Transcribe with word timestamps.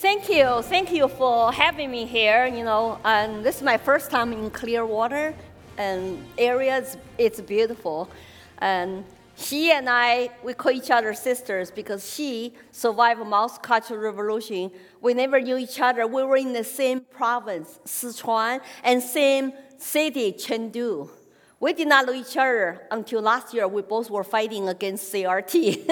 Thank 0.00 0.28
you. 0.28 0.62
Thank 0.62 0.92
you 0.92 1.08
for 1.08 1.50
having 1.52 1.90
me 1.90 2.04
here. 2.06 2.46
You 2.46 2.62
know, 2.62 3.00
and 3.04 3.44
this 3.44 3.56
is 3.56 3.62
my 3.64 3.76
first 3.76 4.12
time 4.12 4.32
in 4.32 4.48
Clearwater, 4.48 5.34
and 5.76 6.24
area 6.38 6.86
it's 7.18 7.40
beautiful. 7.40 8.08
And 8.58 9.04
she 9.36 9.72
and 9.72 9.88
I, 9.90 10.30
we 10.44 10.54
call 10.54 10.70
each 10.70 10.92
other 10.92 11.12
sisters 11.14 11.72
because 11.72 12.08
she 12.14 12.54
survived 12.70 13.20
the 13.20 13.24
Mao's 13.24 13.58
Cultural 13.58 13.98
Revolution. 13.98 14.70
We 15.00 15.14
never 15.14 15.40
knew 15.40 15.56
each 15.56 15.80
other. 15.80 16.06
We 16.06 16.22
were 16.22 16.36
in 16.36 16.52
the 16.52 16.62
same 16.62 17.00
province, 17.00 17.80
Sichuan, 17.84 18.60
and 18.84 19.02
same 19.02 19.52
city, 19.78 20.32
Chengdu. 20.32 21.10
We 21.60 21.72
did 21.72 21.88
not 21.88 22.06
know 22.06 22.12
each 22.12 22.36
other 22.36 22.86
until 22.88 23.20
last 23.20 23.52
year. 23.52 23.66
We 23.66 23.82
both 23.82 24.10
were 24.10 24.22
fighting 24.22 24.68
against 24.68 25.12
CRT. 25.12 25.90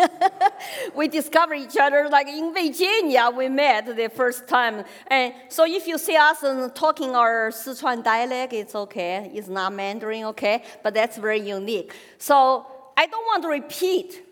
we 0.95 1.09
discovered 1.09 1.57
each 1.57 1.77
other 1.77 2.09
like 2.09 2.29
in 2.29 2.55
Virginia. 2.55 3.33
We 3.37 3.49
met 3.49 3.97
the 3.97 4.09
first 4.09 4.47
time, 4.47 4.85
and 5.09 5.35
so 5.49 5.67
if 5.67 5.89
you 5.89 5.99
see 5.99 6.15
us 6.15 6.45
talking 6.75 7.17
our 7.17 7.51
Sichuan 7.51 8.05
dialect, 8.05 8.53
it's 8.53 8.77
okay. 8.77 9.29
It's 9.35 9.49
not 9.49 9.73
Mandarin, 9.73 10.25
okay, 10.27 10.63
but 10.85 10.95
that's 10.95 11.17
very 11.17 11.41
unique. 11.41 11.93
So 12.19 12.65
I 12.97 13.07
don't 13.07 13.27
want 13.27 13.43
to 13.43 13.49
repeat 13.49 14.25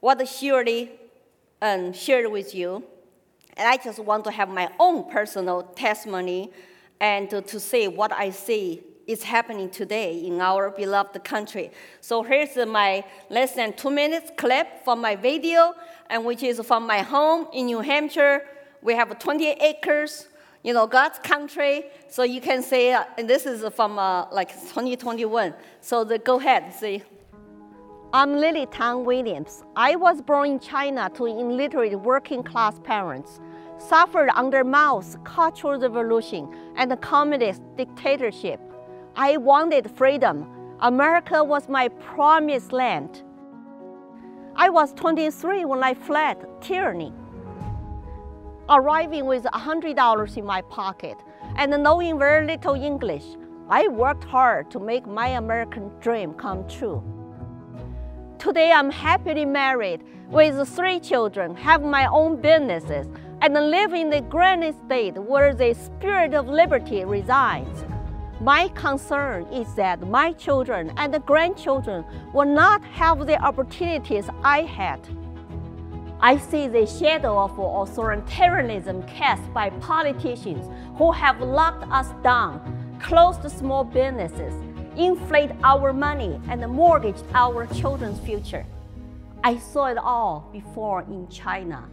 what 0.00 0.26
Shirley 0.26 0.90
um, 1.62 1.92
shared 1.92 2.32
with 2.32 2.52
you, 2.52 2.82
and 3.56 3.68
I 3.68 3.76
just 3.76 4.00
want 4.00 4.24
to 4.24 4.32
have 4.32 4.48
my 4.48 4.68
own 4.80 5.08
personal 5.08 5.62
testimony 5.62 6.50
and 6.98 7.30
to, 7.30 7.42
to 7.42 7.60
say 7.60 7.86
what 7.86 8.10
I 8.10 8.30
see 8.30 8.82
is 9.06 9.22
happening 9.22 9.70
today 9.70 10.24
in 10.24 10.40
our 10.40 10.70
beloved 10.70 11.22
country. 11.24 11.70
So 12.00 12.22
here's 12.22 12.56
my 12.66 13.04
less 13.28 13.54
than 13.54 13.72
two 13.72 13.90
minutes 13.90 14.30
clip 14.36 14.84
from 14.84 15.00
my 15.00 15.16
video, 15.16 15.74
and 16.08 16.24
which 16.24 16.42
is 16.42 16.60
from 16.60 16.86
my 16.86 17.02
home 17.02 17.48
in 17.52 17.66
New 17.66 17.80
Hampshire. 17.80 18.42
We 18.82 18.94
have 18.94 19.18
20 19.18 19.48
acres, 19.50 20.28
you 20.62 20.72
know, 20.72 20.86
God's 20.86 21.18
country. 21.18 21.86
So 22.08 22.22
you 22.22 22.40
can 22.40 22.62
say, 22.62 22.92
uh, 22.92 23.04
and 23.18 23.28
this 23.28 23.46
is 23.46 23.64
from 23.74 23.98
uh, 23.98 24.30
like 24.30 24.50
2021. 24.52 25.54
So 25.80 26.04
the, 26.04 26.18
go 26.18 26.38
ahead, 26.38 26.72
see. 26.72 27.02
I'm 28.12 28.36
Lily 28.36 28.66
Tang 28.66 29.04
Williams. 29.04 29.62
I 29.76 29.94
was 29.94 30.20
born 30.20 30.50
in 30.50 30.58
China 30.58 31.08
to 31.14 31.26
illiterate 31.26 31.94
working 32.00 32.42
class 32.42 32.80
parents, 32.80 33.38
suffered 33.78 34.30
under 34.34 34.64
Mao's 34.64 35.16
Cultural 35.22 35.78
Revolution 35.78 36.52
and 36.74 36.90
the 36.90 36.96
communist 36.96 37.62
dictatorship. 37.76 38.60
I 39.22 39.36
wanted 39.36 39.90
freedom. 39.90 40.46
America 40.80 41.44
was 41.44 41.68
my 41.68 41.88
promised 41.88 42.72
land. 42.72 43.22
I 44.56 44.70
was 44.70 44.94
23 44.94 45.66
when 45.66 45.84
I 45.84 45.92
fled 45.92 46.38
tyranny. 46.62 47.12
Arriving 48.70 49.26
with 49.26 49.42
$100 49.42 50.36
in 50.38 50.46
my 50.46 50.62
pocket 50.62 51.18
and 51.56 51.70
knowing 51.82 52.18
very 52.18 52.46
little 52.46 52.72
English, 52.72 53.26
I 53.68 53.88
worked 53.88 54.24
hard 54.24 54.70
to 54.70 54.80
make 54.80 55.06
my 55.06 55.28
American 55.36 55.90
dream 56.00 56.32
come 56.32 56.66
true. 56.66 57.02
Today, 58.38 58.72
I'm 58.72 58.90
happily 58.90 59.44
married 59.44 60.02
with 60.30 60.66
three 60.66 60.98
children, 60.98 61.54
have 61.56 61.82
my 61.82 62.06
own 62.06 62.40
businesses, 62.40 63.06
and 63.42 63.52
live 63.52 63.92
in 63.92 64.08
the 64.08 64.22
Granite 64.22 64.76
State 64.86 65.18
where 65.18 65.54
the 65.54 65.74
spirit 65.74 66.32
of 66.32 66.48
liberty 66.48 67.04
resides. 67.04 67.84
My 68.40 68.68
concern 68.68 69.44
is 69.52 69.74
that 69.74 70.08
my 70.08 70.32
children 70.32 70.94
and 70.96 71.14
grandchildren 71.26 72.06
will 72.32 72.46
not 72.46 72.82
have 72.84 73.26
the 73.26 73.38
opportunities 73.38 74.30
I 74.42 74.62
had. 74.62 75.06
I 76.20 76.38
see 76.38 76.66
the 76.66 76.86
shadow 76.86 77.38
of 77.38 77.50
authoritarianism 77.52 79.06
cast 79.06 79.42
by 79.52 79.68
politicians 79.80 80.66
who 80.96 81.12
have 81.12 81.42
locked 81.42 81.84
us 81.92 82.08
down, 82.22 82.98
closed 83.02 83.42
small 83.50 83.84
businesses, 83.84 84.54
inflate 84.96 85.50
our 85.62 85.92
money, 85.92 86.40
and 86.48 86.66
mortgaged 86.66 87.24
our 87.34 87.66
children's 87.66 88.20
future. 88.20 88.64
I 89.44 89.58
saw 89.58 89.86
it 89.86 89.98
all 89.98 90.48
before 90.50 91.02
in 91.02 91.28
China. 91.28 91.84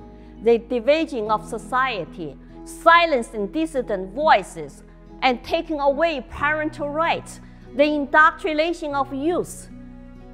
The 0.44 0.60
division 0.60 1.30
of 1.30 1.46
society, 1.46 2.38
silencing 2.64 3.48
dissident 3.48 4.14
voices, 4.14 4.84
and 5.22 5.44
taking 5.44 5.80
away 5.80 6.26
parental 6.30 6.90
rights, 6.90 7.40
the 7.76 7.84
indoctrination 7.84 8.96
of 8.96 9.14
youth, 9.14 9.70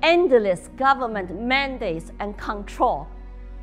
endless 0.02 0.70
government 0.76 1.40
mandates 1.42 2.12
and 2.20 2.38
control. 2.38 3.08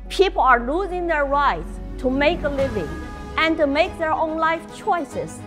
People 0.09 0.41
are 0.41 0.65
losing 0.65 1.07
their 1.07 1.25
rights 1.25 1.79
to 1.99 2.09
make 2.09 2.43
a 2.43 2.49
living 2.49 2.89
and 3.37 3.57
to 3.57 3.67
make 3.67 3.97
their 3.97 4.11
own 4.11 4.37
life 4.37 4.61
choices. 4.75 5.39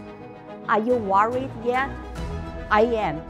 Are 0.69 0.81
you 0.81 0.95
worried 0.95 1.51
yet? 1.65 1.91
I 2.71 2.83
am. 2.83 3.21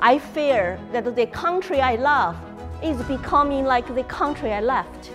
I 0.00 0.18
fear 0.18 0.78
that 0.92 1.16
the 1.16 1.26
country 1.26 1.80
I 1.80 1.96
love 1.96 2.36
is 2.82 3.00
becoming 3.04 3.64
like 3.64 3.94
the 3.94 4.04
country 4.04 4.52
I 4.52 4.60
left. 4.60 5.10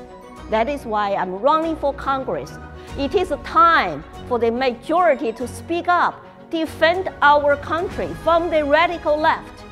That 0.49 0.67
is 0.67 0.85
why 0.85 1.13
I'm 1.13 1.35
running 1.35 1.75
for 1.75 1.93
Congress. 1.93 2.57
It 2.97 3.13
is 3.13 3.31
time 3.43 4.03
for 4.27 4.39
the 4.39 4.49
majority 4.49 5.31
to 5.33 5.47
speak 5.47 5.87
up 5.87 6.25
defend 6.49 7.09
our 7.21 7.55
country 7.57 8.07
from 8.23 8.49
the 8.49 8.63
radical 8.65 9.17
left, 9.17 9.63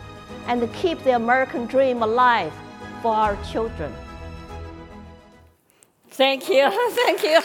and 0.48 0.72
keep 0.74 1.04
the 1.04 1.16
American 1.16 1.66
dream 1.66 2.04
alive 2.04 2.54
for 3.02 3.14
our 3.14 3.38
children. 3.44 3.94
Thank 6.10 6.50
you. 6.50 6.70
Thank 6.92 7.24
you. 7.24 7.42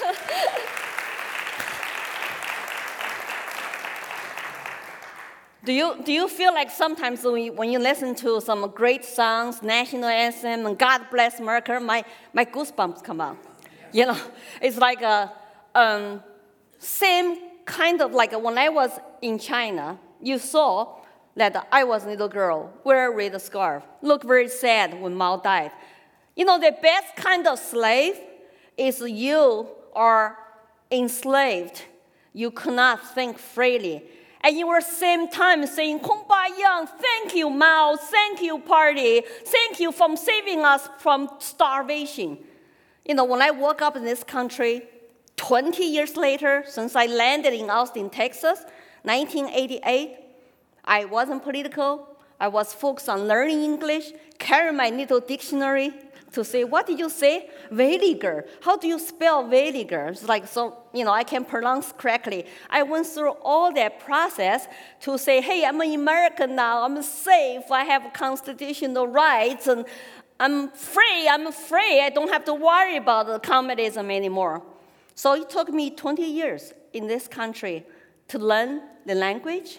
Do 5.65 5.73
you, 5.73 6.03
do 6.05 6.13
you 6.13 6.27
feel 6.27 6.53
like 6.53 6.73
sometimes 6.73 7.23
when 7.23 7.41
you, 7.41 7.53
when 7.53 7.71
you 7.71 7.79
listen 7.79 8.17
to 8.17 8.41
some 8.41 8.69
great 8.71 9.05
songs, 9.05 9.63
national 9.63 10.07
anthem, 10.07 10.67
and 10.67 10.77
God 10.77 11.03
bless 11.09 11.39
America, 11.39 11.79
my, 11.79 12.05
my 12.33 12.45
goosebumps 12.45 13.05
come 13.05 13.21
out? 13.21 13.37
You 13.93 14.07
know, 14.07 14.19
it's 14.61 14.77
like 14.77 15.03
a 15.03 15.33
um, 15.75 16.21
same 16.79 17.52
kind 17.65 18.01
of 18.01 18.13
like 18.13 18.33
when 18.33 18.59
I 18.59 18.69
was 18.69 18.91
in 19.21 19.39
China, 19.39 19.99
you 20.21 20.39
saw 20.39 21.01
that 21.37 21.67
I 21.73 21.85
was 21.85 22.05
a 22.05 22.09
little 22.09 22.29
girl, 22.29 22.73
wear 22.85 23.11
a 23.11 23.15
red 23.15 23.41
scarf, 23.41 23.83
look 24.03 24.23
very 24.25 24.49
sad 24.49 25.01
when 25.01 25.15
Mao 25.15 25.39
died. 25.39 25.73
You 26.37 26.45
know, 26.45 26.59
the 26.59 26.77
best 26.83 27.17
kind 27.17 27.47
of 27.47 27.59
slave 27.59 28.19
is 28.77 29.01
you 29.01 29.69
are 29.95 30.39
enslaved. 30.91 31.83
You 32.33 32.51
cannot 32.51 33.15
think 33.15 33.39
freely. 33.39 34.05
And 34.41 34.57
you 34.57 34.67
were 34.67 34.81
same 34.81 35.29
time 35.29 35.67
saying, 35.67 36.01
Kumbaya, 36.01 36.89
thank 36.89 37.35
you, 37.35 37.49
Mao, 37.49 37.97
thank 37.97 38.43
you, 38.43 38.59
party, 38.59 39.23
thank 39.45 39.79
you 39.79 39.93
for 39.93 40.17
saving 40.17 40.65
us 40.65 40.89
from 40.99 41.31
starvation. 41.39 42.39
You 43.05 43.15
know, 43.15 43.25
when 43.25 43.41
I 43.41 43.51
woke 43.51 43.83
up 43.83 43.97
in 43.97 44.05
this 44.05 44.25
country, 44.25 44.83
20 45.43 45.85
years 45.85 46.17
later, 46.17 46.63
since 46.69 46.95
I 46.95 47.07
landed 47.07 47.53
in 47.53 47.69
Austin, 47.69 48.09
Texas, 48.09 48.65
1988, 49.03 50.17
I 50.85 51.05
wasn't 51.07 51.43
political. 51.43 52.17
I 52.39 52.47
was 52.47 52.73
focused 52.73 53.09
on 53.09 53.27
learning 53.27 53.65
English, 53.65 54.13
carrying 54.39 54.77
my 54.77 54.91
little 54.91 55.19
dictionary 55.19 55.93
to 56.31 56.45
say, 56.45 56.63
what 56.63 56.87
did 56.87 57.01
you 57.01 57.11
say? 57.11 57.51
Vinegar. 57.73 58.47
How 58.63 58.77
do 58.77 58.87
you 58.87 59.01
spell 59.01 59.49
vinegar? 59.49 60.11
It's 60.13 60.29
like, 60.29 60.47
so, 60.47 60.79
you 60.95 61.05
know, 61.05 61.11
I 61.11 61.25
can 61.25 61.45
pronounce 61.45 61.93
correctly. 61.93 62.47
I 62.71 62.85
went 62.85 63.09
through 63.09 63.33
all 63.43 63.75
that 63.75 63.99
process 63.99 64.69
to 65.01 65.19
say, 65.19 65.41
hey, 65.41 65.65
I'm 65.65 65.81
an 65.81 65.93
American 65.93 66.55
now. 66.55 66.85
I'm 66.85 67.03
safe. 67.03 67.69
I 67.69 67.83
have 67.83 68.13
constitutional 68.13 69.09
rights. 69.09 69.67
And 69.67 69.87
I'm 70.39 70.71
free. 70.71 71.29
I'm 71.29 71.51
free. 71.51 72.01
I 72.01 72.11
don't 72.15 72.31
have 72.31 72.45
to 72.45 72.55
worry 72.55 72.97
about 72.97 73.43
communism 73.43 74.09
anymore. 74.09 74.63
So 75.15 75.35
it 75.35 75.51
took 75.51 75.69
me 75.71 75.91
20 75.91 76.23
years 76.23 76.73
in 76.93 77.07
this 77.07 77.29
country 77.29 77.85
to 78.29 78.39
learn 78.39 78.83
the 79.07 79.15
language, 79.15 79.79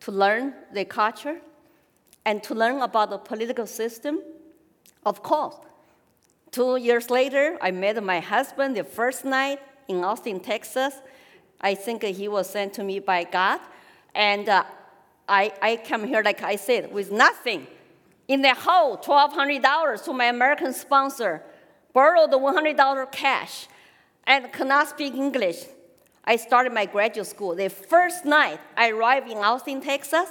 to 0.00 0.12
learn 0.12 0.54
the 0.72 0.84
culture, 0.84 1.40
and 2.24 2.42
to 2.42 2.54
learn 2.54 2.80
about 2.80 3.10
the 3.10 3.18
political 3.18 3.66
system. 3.66 4.20
Of 5.04 5.22
course, 5.22 5.56
two 6.50 6.76
years 6.76 7.10
later, 7.10 7.58
I 7.60 7.70
met 7.70 8.02
my 8.02 8.20
husband 8.20 8.76
the 8.76 8.84
first 8.84 9.24
night 9.24 9.60
in 9.88 10.04
Austin, 10.04 10.40
Texas. 10.40 10.94
I 11.60 11.74
think 11.74 12.02
he 12.02 12.28
was 12.28 12.48
sent 12.48 12.74
to 12.74 12.84
me 12.84 12.98
by 12.98 13.24
God. 13.24 13.60
And 14.14 14.48
uh, 14.48 14.64
I, 15.28 15.52
I 15.62 16.04
here, 16.06 16.22
like 16.22 16.42
I 16.42 16.56
said, 16.56 16.92
with 16.92 17.10
nothing. 17.10 17.66
In 18.28 18.42
the 18.42 18.54
hole, 18.54 18.96
$1,200 18.98 20.04
to 20.04 20.12
my 20.12 20.26
American 20.26 20.72
sponsor, 20.72 21.42
borrowed 21.92 22.30
$100 22.30 23.12
cash 23.12 23.66
and 24.24 24.52
cannot 24.52 24.88
speak 24.88 25.14
English. 25.14 25.64
I 26.24 26.36
started 26.36 26.72
my 26.72 26.86
graduate 26.86 27.26
school. 27.26 27.54
The 27.54 27.68
first 27.68 28.24
night 28.24 28.60
I 28.76 28.90
arrived 28.90 29.30
in 29.30 29.38
Austin, 29.38 29.80
Texas, 29.80 30.28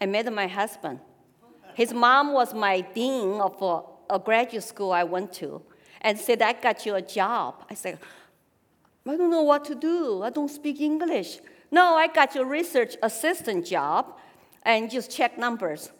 I 0.00 0.06
met 0.06 0.30
my 0.32 0.46
husband. 0.46 1.00
His 1.74 1.92
mom 1.92 2.32
was 2.32 2.54
my 2.54 2.82
dean 2.82 3.40
of 3.40 3.60
a, 3.60 4.14
a 4.14 4.18
graduate 4.18 4.64
school 4.64 4.92
I 4.92 5.04
went 5.04 5.32
to 5.34 5.62
and 6.02 6.18
said, 6.18 6.42
I 6.42 6.52
got 6.52 6.84
you 6.84 6.94
a 6.94 7.02
job. 7.02 7.64
I 7.70 7.74
said, 7.74 7.98
I 9.06 9.16
don't 9.16 9.30
know 9.30 9.42
what 9.42 9.64
to 9.66 9.74
do. 9.74 10.22
I 10.22 10.30
don't 10.30 10.50
speak 10.50 10.80
English. 10.80 11.38
No, 11.70 11.94
I 11.96 12.06
got 12.06 12.34
your 12.34 12.44
research 12.44 12.96
assistant 13.02 13.66
job 13.66 14.18
and 14.62 14.90
just 14.90 15.10
check 15.10 15.38
numbers. 15.38 15.90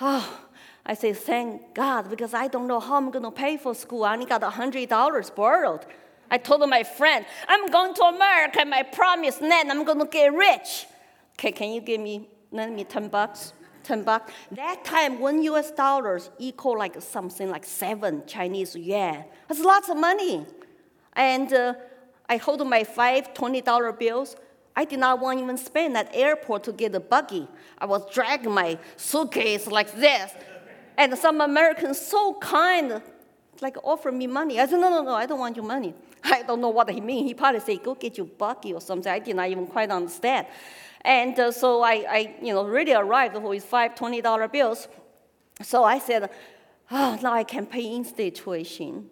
Oh, 0.00 0.40
I 0.84 0.94
say, 0.94 1.12
thank 1.12 1.74
God, 1.74 2.10
because 2.10 2.34
I 2.34 2.48
don't 2.48 2.66
know 2.66 2.80
how 2.80 2.96
I'm 2.96 3.10
going 3.10 3.24
to 3.24 3.30
pay 3.30 3.56
for 3.56 3.74
school. 3.74 4.04
I 4.04 4.14
only 4.14 4.26
got 4.26 4.42
$100 4.42 5.34
borrowed. 5.34 5.86
I 6.30 6.38
told 6.38 6.68
my 6.68 6.82
friend, 6.82 7.24
I'm 7.48 7.70
going 7.70 7.94
to 7.94 8.02
America, 8.02 8.60
and 8.60 8.70
my 8.70 8.82
promised 8.82 9.40
land, 9.40 9.70
I'm 9.70 9.84
going 9.84 9.98
to 9.98 10.06
get 10.06 10.32
rich. 10.32 10.86
Okay, 11.34 11.52
can 11.52 11.70
you 11.70 11.80
give 11.80 12.00
me, 12.00 12.28
lend 12.50 12.74
me 12.74 12.84
10 12.84 13.08
bucks? 13.08 13.52
10 13.84 14.02
bucks. 14.02 14.32
That 14.52 14.84
time, 14.84 15.20
one 15.20 15.42
US 15.42 15.70
dollars 15.70 16.30
equal 16.38 16.76
like 16.76 17.00
something 17.00 17.48
like 17.48 17.64
seven 17.64 18.22
Chinese 18.26 18.74
yuan. 18.74 19.24
That's 19.48 19.60
lots 19.60 19.88
of 19.88 19.96
money. 19.96 20.44
And 21.12 21.52
uh, 21.52 21.74
I 22.28 22.36
hold 22.36 22.66
my 22.66 22.82
five 22.82 23.32
$20 23.32 23.98
bills. 23.98 24.36
I 24.74 24.84
did 24.84 24.98
not 24.98 25.20
want 25.20 25.40
even 25.40 25.56
spend 25.56 25.96
at 25.96 26.14
airport 26.14 26.64
to 26.64 26.72
get 26.72 26.94
a 26.94 27.00
buggy. 27.00 27.46
I 27.78 27.86
was 27.86 28.02
dragging 28.12 28.52
my 28.52 28.78
suitcase 28.96 29.66
like 29.68 29.94
this. 29.94 30.32
And 30.98 31.16
some 31.16 31.40
Americans 31.40 32.00
so 32.00 32.34
kind, 32.34 33.00
like 33.60 33.76
offer 33.84 34.10
me 34.10 34.26
money. 34.26 34.60
I 34.60 34.66
said, 34.66 34.80
no, 34.80 34.90
no, 34.90 35.02
no, 35.02 35.14
I 35.14 35.26
don't 35.26 35.38
want 35.38 35.56
your 35.56 35.64
money. 35.64 35.94
I 36.32 36.42
don't 36.42 36.60
know 36.60 36.70
what 36.70 36.90
he 36.90 37.00
mean. 37.00 37.26
He 37.26 37.34
probably 37.34 37.60
said, 37.60 37.82
go 37.82 37.94
get 37.94 38.16
your 38.16 38.26
buggy 38.26 38.72
or 38.72 38.80
something. 38.80 39.10
I 39.10 39.18
did 39.18 39.36
not 39.36 39.48
even 39.48 39.66
quite 39.66 39.90
understand. 39.90 40.46
And 41.02 41.38
uh, 41.38 41.52
so 41.52 41.82
I, 41.82 41.92
I, 42.08 42.36
you 42.42 42.52
know, 42.52 42.64
really 42.64 42.92
arrived 42.92 43.36
with 43.36 43.64
five 43.64 43.94
$20 43.94 44.52
bills. 44.52 44.88
So 45.62 45.84
I 45.84 45.98
said, 45.98 46.30
oh, 46.90 47.18
now 47.22 47.32
I 47.32 47.44
can 47.44 47.66
pay 47.66 47.94
in-state 47.94 48.34
tuition. 48.36 49.10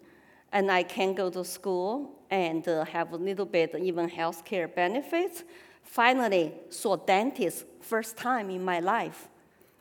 And 0.51 0.71
I 0.71 0.83
can 0.83 1.13
go 1.13 1.29
to 1.29 1.43
school 1.43 2.19
and 2.29 2.67
uh, 2.67 2.85
have 2.85 3.13
a 3.13 3.17
little 3.17 3.45
bit 3.45 3.75
even 3.75 4.09
health 4.09 4.43
care 4.43 4.67
benefits. 4.67 5.43
Finally, 5.83 6.53
saw 6.69 6.95
dentist 6.97 7.65
first 7.81 8.17
time 8.17 8.49
in 8.49 8.63
my 8.63 8.79
life. 8.79 9.29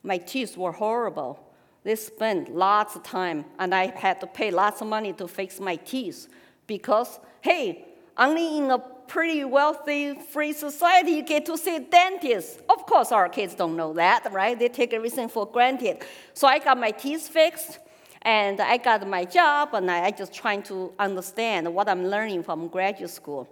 My 0.02 0.18
teeth 0.18 0.56
were 0.56 0.72
horrible. 0.72 1.40
They 1.82 1.96
spent 1.96 2.54
lots 2.54 2.96
of 2.96 3.02
time, 3.02 3.44
and 3.58 3.74
I 3.74 3.86
had 3.98 4.20
to 4.20 4.26
pay 4.26 4.50
lots 4.50 4.80
of 4.80 4.86
money 4.88 5.12
to 5.14 5.28
fix 5.28 5.60
my 5.60 5.76
teeth 5.76 6.28
because, 6.66 7.18
hey, 7.40 7.84
only 8.16 8.58
in 8.58 8.70
a 8.70 8.78
pretty 8.78 9.44
wealthy, 9.44 10.14
free 10.14 10.52
society, 10.52 11.12
you 11.12 11.22
get 11.22 11.44
to 11.46 11.58
see 11.58 11.78
dentists. 11.78 12.58
Of 12.68 12.86
course, 12.86 13.12
our 13.12 13.28
kids 13.28 13.54
don't 13.54 13.76
know 13.76 13.92
that, 13.94 14.32
right? 14.32 14.58
They 14.58 14.68
take 14.68 14.92
everything 14.94 15.28
for 15.28 15.46
granted. 15.46 16.02
So 16.32 16.46
I 16.46 16.58
got 16.58 16.78
my 16.78 16.90
teeth 16.90 17.28
fixed, 17.28 17.78
and 18.22 18.60
I 18.60 18.78
got 18.78 19.06
my 19.06 19.24
job, 19.24 19.74
and 19.74 19.90
I, 19.90 20.06
I 20.06 20.10
just 20.10 20.32
trying 20.32 20.62
to 20.64 20.92
understand 20.98 21.72
what 21.74 21.88
I'm 21.88 22.06
learning 22.06 22.42
from 22.42 22.68
graduate 22.68 23.10
school. 23.10 23.48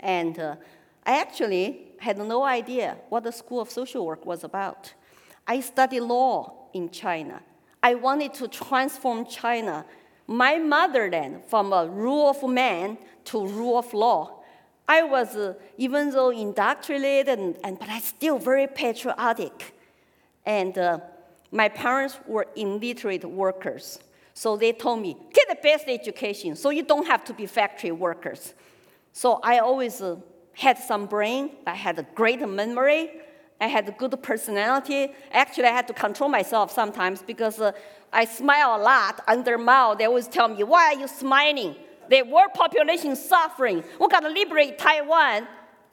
And 0.00 0.38
uh, 0.38 0.56
I 1.04 1.20
actually 1.20 1.92
had 1.98 2.18
no 2.18 2.44
idea 2.44 2.96
what 3.08 3.24
the 3.24 3.32
School 3.32 3.60
of 3.60 3.70
Social 3.70 4.06
Work 4.06 4.24
was 4.24 4.44
about. 4.44 4.92
I 5.46 5.60
studied 5.60 6.00
law 6.00 6.68
in 6.72 6.90
China. 6.90 7.42
I 7.82 7.94
wanted 7.94 8.34
to 8.34 8.48
transform 8.48 9.24
China, 9.24 9.84
my 10.28 10.58
motherland, 10.58 11.42
from 11.48 11.72
a 11.72 11.86
rule 11.86 12.28
of 12.28 12.48
man 12.48 12.98
to 13.24 13.44
rule 13.46 13.78
of 13.78 13.92
law. 13.94 14.42
I 14.86 15.02
was, 15.02 15.34
uh, 15.34 15.54
even 15.78 16.10
though 16.10 16.30
indoctrinated, 16.30 17.38
and, 17.38 17.56
and, 17.64 17.78
but 17.78 17.88
I 17.88 17.98
still 17.98 18.38
very 18.38 18.66
patriotic. 18.66 19.74
And 20.46 20.76
uh, 20.78 21.00
my 21.50 21.68
parents 21.68 22.18
were 22.26 22.46
illiterate 22.56 23.24
workers. 23.24 23.98
So 24.34 24.56
they 24.56 24.72
told 24.72 25.00
me, 25.00 25.16
get 25.32 25.48
the 25.48 25.58
best 25.62 25.86
education 25.88 26.56
so 26.56 26.70
you 26.70 26.84
don't 26.84 27.06
have 27.06 27.24
to 27.24 27.34
be 27.34 27.46
factory 27.46 27.90
workers. 27.90 28.54
So 29.12 29.40
I 29.42 29.58
always 29.58 30.00
uh, 30.00 30.16
had 30.52 30.78
some 30.78 31.06
brain. 31.06 31.50
I 31.66 31.74
had 31.74 31.98
a 31.98 32.06
great 32.14 32.46
memory. 32.46 33.10
I 33.60 33.66
had 33.66 33.88
a 33.88 33.92
good 33.92 34.20
personality. 34.22 35.12
Actually, 35.32 35.64
I 35.64 35.72
had 35.72 35.88
to 35.88 35.94
control 35.94 36.30
myself 36.30 36.72
sometimes 36.72 37.22
because 37.22 37.60
uh, 37.60 37.72
I 38.12 38.24
smile 38.24 38.76
a 38.76 38.80
lot 38.82 39.22
under 39.26 39.58
Mao. 39.58 39.94
They 39.94 40.04
always 40.04 40.28
tell 40.28 40.48
me, 40.48 40.62
why 40.62 40.94
are 40.94 41.00
you 41.00 41.08
smiling? 41.08 41.74
The 42.08 42.22
world 42.22 42.54
population 42.54 43.12
is 43.12 43.28
suffering. 43.28 43.82
We're 43.98 44.08
going 44.08 44.22
to 44.22 44.30
liberate 44.30 44.78
Taiwan. 44.78 45.48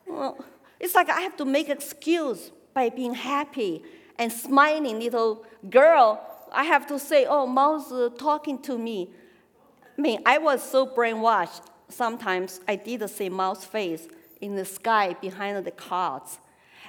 Well, 0.06 0.46
it's 0.80 0.96
like 0.96 1.10
I 1.10 1.22
have 1.22 1.36
to 1.38 1.46
make 1.46 1.70
excuse 1.70 2.52
by 2.74 2.90
being 2.90 3.16
happy 3.16 3.84
and 4.18 4.32
smiling 4.32 5.00
little 5.00 5.44
girl. 5.70 6.22
I 6.52 6.64
have 6.66 6.86
to 6.88 7.00
say, 7.00 7.26
oh, 7.26 7.48
Mao's 7.48 7.92
uh, 7.92 8.10
talking 8.18 8.62
to 8.64 8.78
me. 8.78 9.10
I 9.98 10.02
mean, 10.02 10.22
I 10.26 10.38
was 10.38 10.62
so 10.62 10.86
brainwashed. 10.86 11.64
Sometimes 11.90 12.62
I 12.68 12.76
did 12.76 13.08
see 13.10 13.30
Mao's 13.30 13.66
face 13.66 14.08
in 14.40 14.56
the 14.56 14.66
sky 14.66 15.16
behind 15.20 15.66
the 15.66 15.72
clouds. 15.72 16.40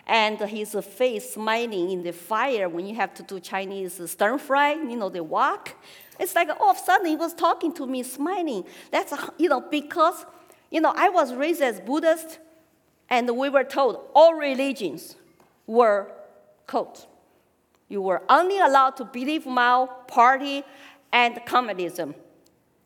And 0.06 0.38
his 0.38 0.76
face 0.96 1.34
smiling 1.34 1.90
in 1.90 2.02
the 2.02 2.12
fire 2.12 2.68
when 2.68 2.86
you 2.86 2.94
have 2.94 3.12
to 3.14 3.24
do 3.24 3.40
Chinese 3.40 4.00
stir 4.08 4.38
fry, 4.38 4.74
you 4.74 4.96
know, 4.96 5.08
the 5.08 5.24
wok. 5.24 5.74
It's 6.20 6.34
like 6.34 6.48
all 6.60 6.70
of 6.70 6.76
a 6.76 6.80
sudden 6.80 7.06
he 7.06 7.16
was 7.16 7.34
talking 7.34 7.72
to 7.74 7.86
me, 7.86 8.02
smiling. 8.04 8.64
That's, 8.92 9.12
you 9.36 9.48
know, 9.48 9.60
because, 9.60 10.24
you 10.70 10.80
know, 10.80 10.92
I 10.96 11.08
was 11.08 11.34
raised 11.34 11.60
as 11.60 11.80
Buddhist, 11.80 12.38
and 13.10 13.36
we 13.36 13.48
were 13.48 13.64
told 13.64 14.00
all 14.14 14.34
religions 14.34 15.16
were 15.66 16.12
cult. 16.66 17.06
You 17.88 18.02
were 18.02 18.22
only 18.28 18.58
allowed 18.58 18.96
to 18.96 19.04
believe 19.04 19.46
Mao, 19.46 19.86
party, 20.06 20.64
and 21.12 21.40
communism. 21.46 22.14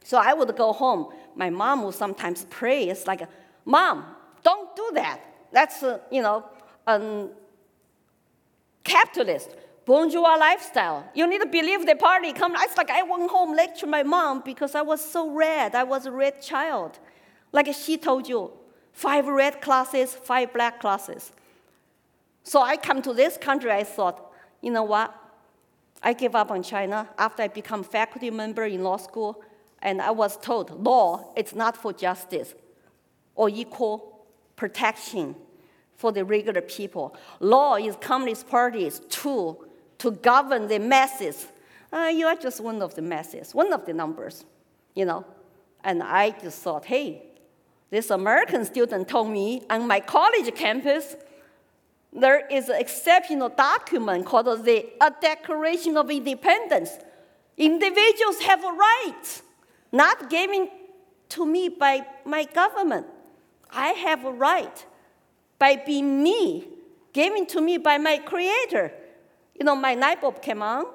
So 0.05 0.19
I 0.19 0.32
would 0.34 0.55
go 0.56 0.72
home. 0.72 1.12
My 1.37 1.50
mom 1.50 1.84
would 1.84 1.94
sometimes 1.94 2.46
pray. 2.50 2.88
It's 2.88 3.06
like, 3.06 3.28
Mom, 3.64 4.05
don't 4.43 4.75
do 4.75 4.90
that. 4.94 5.20
That's, 5.52 5.82
uh, 5.82 6.00
you 6.11 6.22
know, 6.22 6.44
capitalist 8.84 9.50
bourgeois 9.84 10.37
lifestyle. 10.37 11.04
You 11.14 11.26
need 11.26 11.40
to 11.40 11.46
believe 11.46 11.87
the 11.87 11.96
party 11.96 12.32
come. 12.32 12.54
It's 12.58 12.76
like 12.76 12.90
I 12.90 13.02
went 13.02 13.31
home 13.31 13.56
lecture 13.56 13.87
my 13.87 14.02
mom 14.02 14.42
because 14.44 14.75
I 14.75 14.82
was 14.82 15.00
so 15.00 15.31
red. 15.31 15.75
I 15.75 15.84
was 15.84 16.06
a 16.06 16.12
red 16.12 16.40
child. 16.40 16.98
Like 17.52 17.72
she 17.75 17.96
told 17.96 18.28
you, 18.28 18.52
five 18.92 19.26
red 19.26 19.60
classes, 19.60 20.14
five 20.14 20.52
black 20.52 20.81
classes. 20.81 21.32
So 22.44 22.62
I 22.62 22.76
come 22.76 23.02
to 23.02 23.12
this 23.12 23.36
country, 23.36 23.70
I 23.70 23.84
thought, 23.84 24.32
you 24.60 24.70
know 24.70 24.84
what? 24.84 25.14
I 26.02 26.12
gave 26.12 26.34
up 26.34 26.50
on 26.50 26.62
China 26.62 27.08
after 27.19 27.43
I 27.43 27.48
become 27.48 27.82
faculty 27.82 28.31
member 28.31 28.64
in 28.64 28.82
law 28.82 28.96
school, 28.96 29.43
and 29.82 30.00
I 30.00 30.10
was 30.10 30.36
told 30.36 30.82
law 30.84 31.32
is 31.36 31.54
not 31.54 31.76
for 31.76 31.93
justice 31.93 32.54
or 33.34 33.48
equal 33.48 34.20
protection 34.56 35.34
for 36.00 36.12
the 36.12 36.24
regular 36.24 36.63
people. 36.63 37.15
Law 37.41 37.77
is 37.77 37.94
Communist 38.01 38.48
Party's 38.48 39.01
tool 39.10 39.63
to 39.98 40.13
govern 40.13 40.67
the 40.67 40.79
masses. 40.79 41.46
Uh, 41.93 42.10
you 42.10 42.27
are 42.27 42.36
just 42.36 42.63
one 42.63 42.81
of 42.81 42.94
the 42.94 43.03
masses, 43.03 43.55
one 43.55 43.70
of 43.70 43.84
the 43.84 43.93
numbers, 43.93 44.46
you 44.94 45.05
know. 45.05 45.27
And 45.84 46.03
I 46.03 46.31
just 46.31 46.63
thought, 46.63 46.86
hey, 46.86 47.22
this 47.91 48.08
American 48.08 48.65
student 48.65 49.08
told 49.08 49.29
me 49.29 49.63
on 49.69 49.86
my 49.86 50.01
college 50.01 50.55
campus, 50.55 51.17
there 52.15 52.46
is 52.46 52.70
an 52.70 52.81
exceptional 52.81 53.51
document 53.51 54.24
called 54.24 54.65
the 54.65 54.86
Declaration 55.20 55.98
of 55.98 56.10
Independence. 56.10 56.93
Individuals 57.58 58.41
have 58.41 58.65
a 58.65 58.72
right, 58.72 59.43
not 59.93 60.31
given 60.31 60.70
to 61.29 61.44
me 61.44 61.69
by 61.69 62.06
my 62.24 62.44
government. 62.44 63.06
I 63.70 63.89
have 63.89 64.24
a 64.24 64.32
right 64.32 64.86
by 65.60 65.76
being 65.76 66.22
me, 66.22 66.67
given 67.12 67.46
to 67.46 67.60
me 67.60 67.76
by 67.76 67.98
my 67.98 68.17
creator. 68.19 68.90
You 69.55 69.64
know, 69.64 69.76
my 69.76 69.94
light 69.94 70.20
bulb 70.22 70.43
came 70.43 70.62
on, 70.62 70.86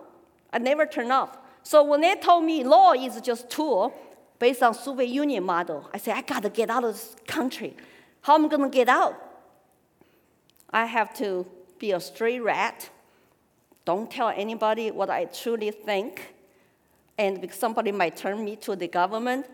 I 0.51 0.57
never 0.57 0.86
turned 0.86 1.12
off. 1.12 1.38
So 1.63 1.84
when 1.84 2.01
they 2.01 2.15
told 2.15 2.43
me 2.43 2.63
law 2.63 2.91
is 2.93 3.22
just 3.22 3.50
tool 3.50 3.93
based 4.39 4.63
on 4.63 4.74
Soviet 4.74 5.07
Union 5.07 5.43
model, 5.43 5.89
I 5.93 6.00
said, 6.00 6.17
I 6.17 6.22
gotta 6.22 6.50
get 6.50 6.69
out 6.69 6.84
of 6.84 6.93
this 6.93 7.15
country. 7.27 7.77
How 8.22 8.36
am 8.36 8.45
I 8.45 8.48
gonna 8.50 8.69
get 8.69 8.89
out? 8.89 9.15
I 10.72 10.86
have 10.86 11.15
to 11.17 11.45
be 11.77 11.91
a 11.91 12.00
straight 12.00 12.39
rat. 12.39 12.89
Don't 13.86 14.10
tell 14.10 14.29
anybody 14.29 14.89
what 14.89 15.12
I 15.12 15.25
truly 15.25 15.69
think. 15.69 16.34
And 17.19 17.39
because 17.39 17.57
somebody 17.57 17.91
might 17.91 18.17
turn 18.17 18.43
me 18.43 18.55
to 18.57 18.75
the 18.75 18.88
government, 18.88 19.45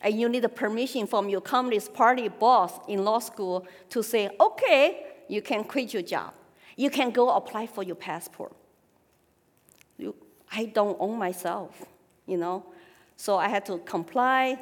and 0.00 0.18
you 0.18 0.28
need 0.28 0.46
permission 0.54 1.06
from 1.06 1.28
your 1.28 1.40
Communist 1.40 1.92
Party 1.92 2.28
boss 2.28 2.72
in 2.88 3.04
law 3.04 3.18
school 3.18 3.66
to 3.90 4.02
say, 4.02 4.30
okay, 4.40 5.06
you 5.28 5.42
can 5.42 5.64
quit 5.64 5.92
your 5.92 6.02
job. 6.02 6.34
You 6.76 6.90
can 6.90 7.10
go 7.10 7.30
apply 7.30 7.66
for 7.66 7.82
your 7.82 7.96
passport. 7.96 8.52
You, 9.96 10.14
I 10.52 10.66
don't 10.66 10.96
own 11.00 11.18
myself, 11.18 11.84
you 12.26 12.36
know? 12.36 12.64
So 13.16 13.36
I 13.36 13.48
had 13.48 13.66
to 13.66 13.78
comply. 13.78 14.58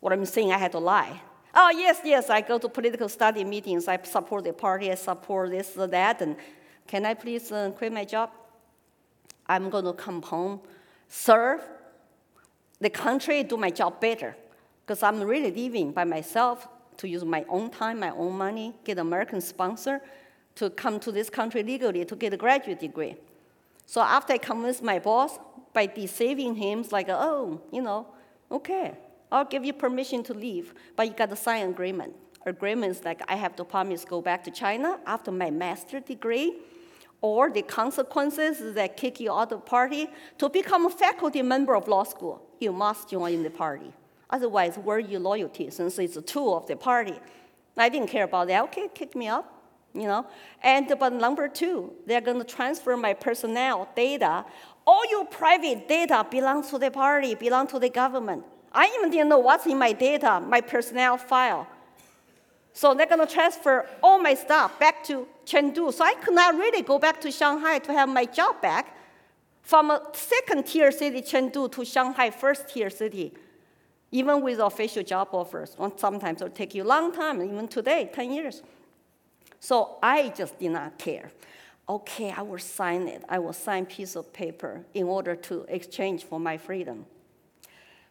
What 0.00 0.12
I'm 0.12 0.24
saying, 0.24 0.52
I 0.52 0.58
had 0.58 0.70
to 0.72 0.78
lie. 0.78 1.20
Oh, 1.52 1.70
yes, 1.70 2.00
yes, 2.04 2.30
I 2.30 2.40
go 2.40 2.58
to 2.58 2.68
political 2.68 3.08
study 3.08 3.42
meetings. 3.42 3.88
I 3.88 3.98
support 4.04 4.44
the 4.44 4.52
party, 4.52 4.92
I 4.92 4.94
support 4.94 5.50
this 5.50 5.70
that. 5.70 6.20
And 6.22 6.36
can 6.86 7.04
I 7.04 7.14
please 7.14 7.50
uh, 7.50 7.72
quit 7.76 7.92
my 7.92 8.04
job? 8.04 8.30
I'm 9.48 9.68
going 9.70 9.84
to 9.84 9.92
come 9.92 10.22
home, 10.22 10.60
serve 11.08 11.62
the 12.80 12.90
country, 12.90 13.42
do 13.42 13.56
my 13.56 13.70
job 13.70 14.00
better. 14.00 14.36
Because 14.88 15.02
I'm 15.02 15.22
really 15.22 15.50
living 15.50 15.92
by 15.92 16.04
myself, 16.04 16.66
to 16.96 17.06
use 17.06 17.22
my 17.22 17.44
own 17.50 17.68
time, 17.68 18.00
my 18.00 18.08
own 18.08 18.32
money, 18.38 18.74
get 18.84 18.92
an 18.92 19.06
American 19.06 19.38
sponsor 19.38 20.00
to 20.54 20.70
come 20.70 20.98
to 21.00 21.12
this 21.12 21.28
country 21.28 21.62
legally 21.62 22.06
to 22.06 22.16
get 22.16 22.32
a 22.32 22.38
graduate 22.38 22.80
degree. 22.80 23.14
So 23.84 24.00
after 24.00 24.32
I 24.32 24.38
convinced 24.38 24.82
my 24.82 24.98
boss 24.98 25.38
by 25.74 25.84
deceiving 25.84 26.54
him, 26.54 26.80
it's 26.80 26.90
like, 26.90 27.10
oh, 27.10 27.60
you 27.70 27.82
know, 27.82 28.06
okay, 28.50 28.94
I'll 29.30 29.44
give 29.44 29.62
you 29.62 29.74
permission 29.74 30.22
to 30.22 30.32
leave, 30.32 30.72
but 30.96 31.06
you 31.06 31.12
got 31.12 31.28
to 31.28 31.36
sign 31.36 31.64
an 31.64 31.70
agreement. 31.72 32.14
Agreement 32.46 32.96
is 32.96 33.04
like 33.04 33.20
I 33.28 33.36
have 33.36 33.56
to 33.56 33.64
promise 33.66 34.06
go 34.06 34.22
back 34.22 34.42
to 34.44 34.50
China 34.50 35.00
after 35.04 35.30
my 35.30 35.50
master 35.50 36.00
degree, 36.00 36.60
or 37.20 37.50
the 37.50 37.60
consequences 37.60 38.74
that 38.74 38.96
kick 38.96 39.20
you 39.20 39.30
out 39.30 39.52
of 39.52 39.58
the 39.58 39.58
party. 39.58 40.08
To 40.38 40.48
become 40.48 40.86
a 40.86 40.90
faculty 40.90 41.42
member 41.42 41.76
of 41.76 41.88
law 41.88 42.04
school, 42.04 42.40
you 42.58 42.72
must 42.72 43.10
join 43.10 43.42
the 43.42 43.50
party. 43.50 43.92
Otherwise, 44.30 44.76
where 44.76 44.98
your 44.98 45.20
loyalty 45.20 45.70
since 45.70 45.98
it's 45.98 46.16
a 46.16 46.22
tool 46.22 46.56
of 46.56 46.66
the 46.66 46.76
party? 46.76 47.14
I 47.76 47.88
didn't 47.88 48.08
care 48.08 48.24
about 48.24 48.48
that. 48.48 48.64
Okay, 48.64 48.88
kick 48.92 49.14
me 49.14 49.28
out 49.28 49.46
you 49.94 50.06
know. 50.06 50.26
And 50.62 50.92
but 50.98 51.12
number 51.12 51.48
two, 51.48 51.92
they're 52.06 52.20
going 52.20 52.38
to 52.38 52.44
transfer 52.44 52.96
my 52.96 53.14
personnel 53.14 53.88
data. 53.94 54.44
All 54.86 55.02
your 55.10 55.26
private 55.26 55.88
data 55.88 56.26
belongs 56.30 56.70
to 56.70 56.78
the 56.78 56.90
party, 56.90 57.34
belong 57.34 57.66
to 57.68 57.78
the 57.78 57.90
government. 57.90 58.44
I 58.72 58.94
even 58.98 59.10
didn't 59.10 59.28
know 59.28 59.38
what's 59.38 59.66
in 59.66 59.78
my 59.78 59.92
data, 59.92 60.40
my 60.40 60.60
personnel 60.60 61.16
file. 61.16 61.66
So 62.72 62.94
they're 62.94 63.06
going 63.06 63.26
to 63.26 63.32
transfer 63.32 63.86
all 64.02 64.18
my 64.20 64.34
stuff 64.34 64.78
back 64.78 65.02
to 65.04 65.26
Chengdu. 65.44 65.92
So 65.92 66.04
I 66.04 66.14
could 66.14 66.34
not 66.34 66.54
really 66.54 66.82
go 66.82 66.98
back 66.98 67.20
to 67.22 67.30
Shanghai 67.30 67.78
to 67.80 67.92
have 67.92 68.08
my 68.08 68.24
job 68.24 68.62
back 68.62 68.96
from 69.62 69.90
a 69.90 70.02
second 70.12 70.64
tier 70.66 70.92
city, 70.92 71.20
Chengdu, 71.20 71.70
to 71.72 71.84
Shanghai, 71.84 72.30
first 72.30 72.68
tier 72.68 72.88
city. 72.88 73.34
Even 74.10 74.40
with 74.42 74.58
official 74.58 75.02
job 75.02 75.28
offers, 75.32 75.76
sometimes 75.96 76.40
it'll 76.40 76.54
take 76.54 76.74
you 76.74 76.82
a 76.82 76.84
long 76.84 77.12
time, 77.12 77.42
even 77.42 77.68
today, 77.68 78.10
10 78.12 78.32
years. 78.32 78.62
So 79.60 79.98
I 80.02 80.28
just 80.30 80.58
did 80.58 80.70
not 80.70 80.98
care. 80.98 81.30
Okay, 81.88 82.30
I 82.30 82.42
will 82.42 82.58
sign 82.58 83.08
it. 83.08 83.24
I 83.28 83.38
will 83.38 83.52
sign 83.52 83.86
piece 83.86 84.16
of 84.16 84.32
paper 84.32 84.84
in 84.94 85.04
order 85.04 85.34
to 85.36 85.64
exchange 85.68 86.24
for 86.24 86.38
my 86.38 86.56
freedom. 86.56 87.06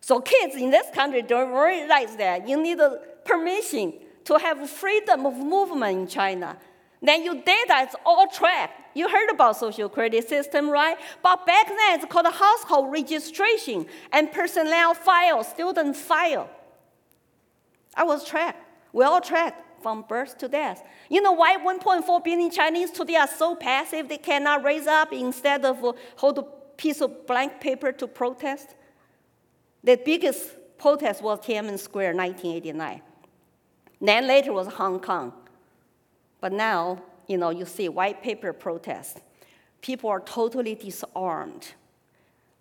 So 0.02 0.20
kids 0.20 0.56
in 0.56 0.70
this 0.70 0.88
country 0.94 1.22
don't 1.22 1.52
realize 1.52 2.16
that 2.18 2.48
you 2.48 2.62
need 2.62 2.80
permission 3.26 3.94
to 4.26 4.38
have 4.38 4.70
freedom 4.70 5.26
of 5.26 5.38
movement 5.38 5.98
in 6.00 6.08
China. 6.08 6.58
Then 7.02 7.24
your 7.24 7.36
data 7.36 7.88
is 7.88 7.96
all 8.06 8.28
tracked. 8.28 8.96
You 8.96 9.08
heard 9.08 9.30
about 9.30 9.58
social 9.58 9.90
credit 9.90 10.28
system, 10.28 10.70
right? 10.70 10.98
But 11.22 11.46
back 11.46 11.68
then 11.68 12.00
it's 12.00 12.06
called 12.06 12.26
household 12.26 12.92
registration 12.92 13.86
and 14.12 14.32
personnel 14.32 14.94
file, 14.94 15.44
student 15.44 15.96
file. 15.96 16.50
I 17.96 18.04
was 18.04 18.26
tracked. 18.26 18.64
We 18.94 19.04
all 19.04 19.22
tracked 19.22 19.82
from 19.84 20.06
birth 20.10 20.38
to 20.40 20.48
death. 20.48 20.84
You 21.10 21.22
know 21.22 21.34
why 21.34 21.58
1.4 21.58 22.24
billion 22.24 22.50
Chinese 22.50 22.90
today 22.90 23.16
are 23.16 23.28
so 23.28 23.56
passive 23.56 24.10
they 24.10 24.18
cannot 24.18 24.64
raise 24.64 24.88
up 24.88 25.14
instead 25.14 25.66
of 25.66 25.96
hold 26.16 26.40
a 26.40 26.44
piece 26.78 27.02
of 27.02 27.28
blank 27.28 27.60
paper 27.60 27.92
to 27.92 28.08
protest? 28.08 28.76
The 29.84 29.98
biggest 30.04 30.78
protest 30.80 31.22
was 31.22 31.40
Tiananmen 31.40 31.78
Square 31.78 32.16
1989. 32.16 33.02
Then 34.02 34.28
later 34.28 34.54
was 34.54 34.68
Hong 34.68 35.00
Kong. 35.00 35.34
But 36.40 36.54
now, 36.54 37.02
you 37.28 37.38
know, 37.38 37.50
you 37.50 37.66
see 37.66 37.90
white 37.90 38.22
paper 38.22 38.54
protest. 38.54 39.22
People 39.82 40.10
are 40.10 40.20
totally 40.20 40.76
disarmed. 40.76 41.74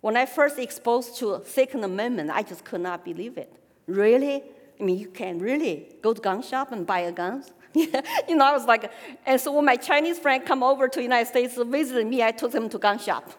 When 0.01 0.15
I 0.15 0.25
first 0.25 0.59
exposed 0.59 1.17
to 1.17 1.41
Second 1.45 1.83
Amendment, 1.83 2.29
I 2.31 2.43
just 2.43 2.63
could 2.63 2.81
not 2.81 3.03
believe 3.03 3.37
it. 3.37 3.51
Really? 3.87 4.43
I 4.79 4.83
mean, 4.83 4.99
you 4.99 5.07
can 5.07 5.39
really 5.39 5.95
go 6.01 6.13
to 6.13 6.21
gun 6.21 6.41
shop 6.41 6.71
and 6.71 6.85
buy 6.85 6.99
a 6.99 7.11
gun. 7.11 7.43
you 7.73 8.35
know, 8.35 8.45
I 8.45 8.51
was 8.51 8.65
like, 8.65 8.91
and 9.25 9.39
so 9.39 9.51
when 9.51 9.65
my 9.65 9.75
Chinese 9.75 10.19
friend 10.19 10.45
come 10.45 10.63
over 10.63 10.87
to 10.87 11.01
United 11.01 11.27
States 11.27 11.55
to 11.55 11.65
visit 11.65 12.05
me, 12.05 12.23
I 12.23 12.31
took 12.31 12.51
them 12.51 12.69
to 12.69 12.77
gun 12.77 12.99
shop. 12.99 13.31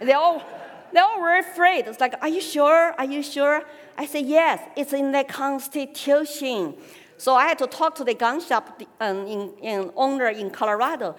And 0.00 0.08
they 0.08 0.12
all, 0.12 0.42
they 0.92 1.00
all 1.00 1.20
were 1.20 1.38
afraid. 1.38 1.86
It's 1.86 2.00
like, 2.00 2.14
are 2.22 2.28
you 2.28 2.40
sure? 2.40 2.94
Are 2.96 3.04
you 3.04 3.22
sure? 3.22 3.62
I 3.96 4.06
said, 4.06 4.26
yes, 4.26 4.60
it's 4.76 4.92
in 4.92 5.12
the 5.12 5.24
Constitution. 5.24 6.74
So 7.16 7.34
I 7.34 7.46
had 7.46 7.58
to 7.58 7.66
talk 7.66 7.94
to 7.96 8.04
the 8.04 8.14
gun 8.14 8.40
shop 8.40 8.82
um, 9.00 9.26
in, 9.26 9.52
in 9.62 9.90
owner 9.96 10.28
in 10.28 10.50
Colorado. 10.50 11.16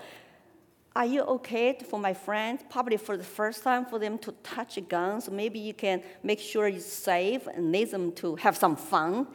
Are 0.96 1.06
you 1.06 1.24
okay 1.24 1.78
for 1.90 2.00
my 2.00 2.14
friends, 2.14 2.64
probably 2.70 2.96
for 2.96 3.18
the 3.18 3.24
first 3.24 3.64
time 3.64 3.86
for 3.86 4.00
them 4.00 4.18
to 4.20 4.32
touch 4.44 4.80
guns? 4.88 5.30
Maybe 5.30 5.60
you 5.60 5.74
can 5.74 6.02
make 6.24 6.40
sure 6.40 6.68
it's 6.68 6.86
safe 6.86 7.48
and 7.48 7.70
need 7.70 7.92
them 7.92 8.14
to 8.14 8.36
have 8.38 8.56
some 8.56 8.78
fun. 8.78 9.28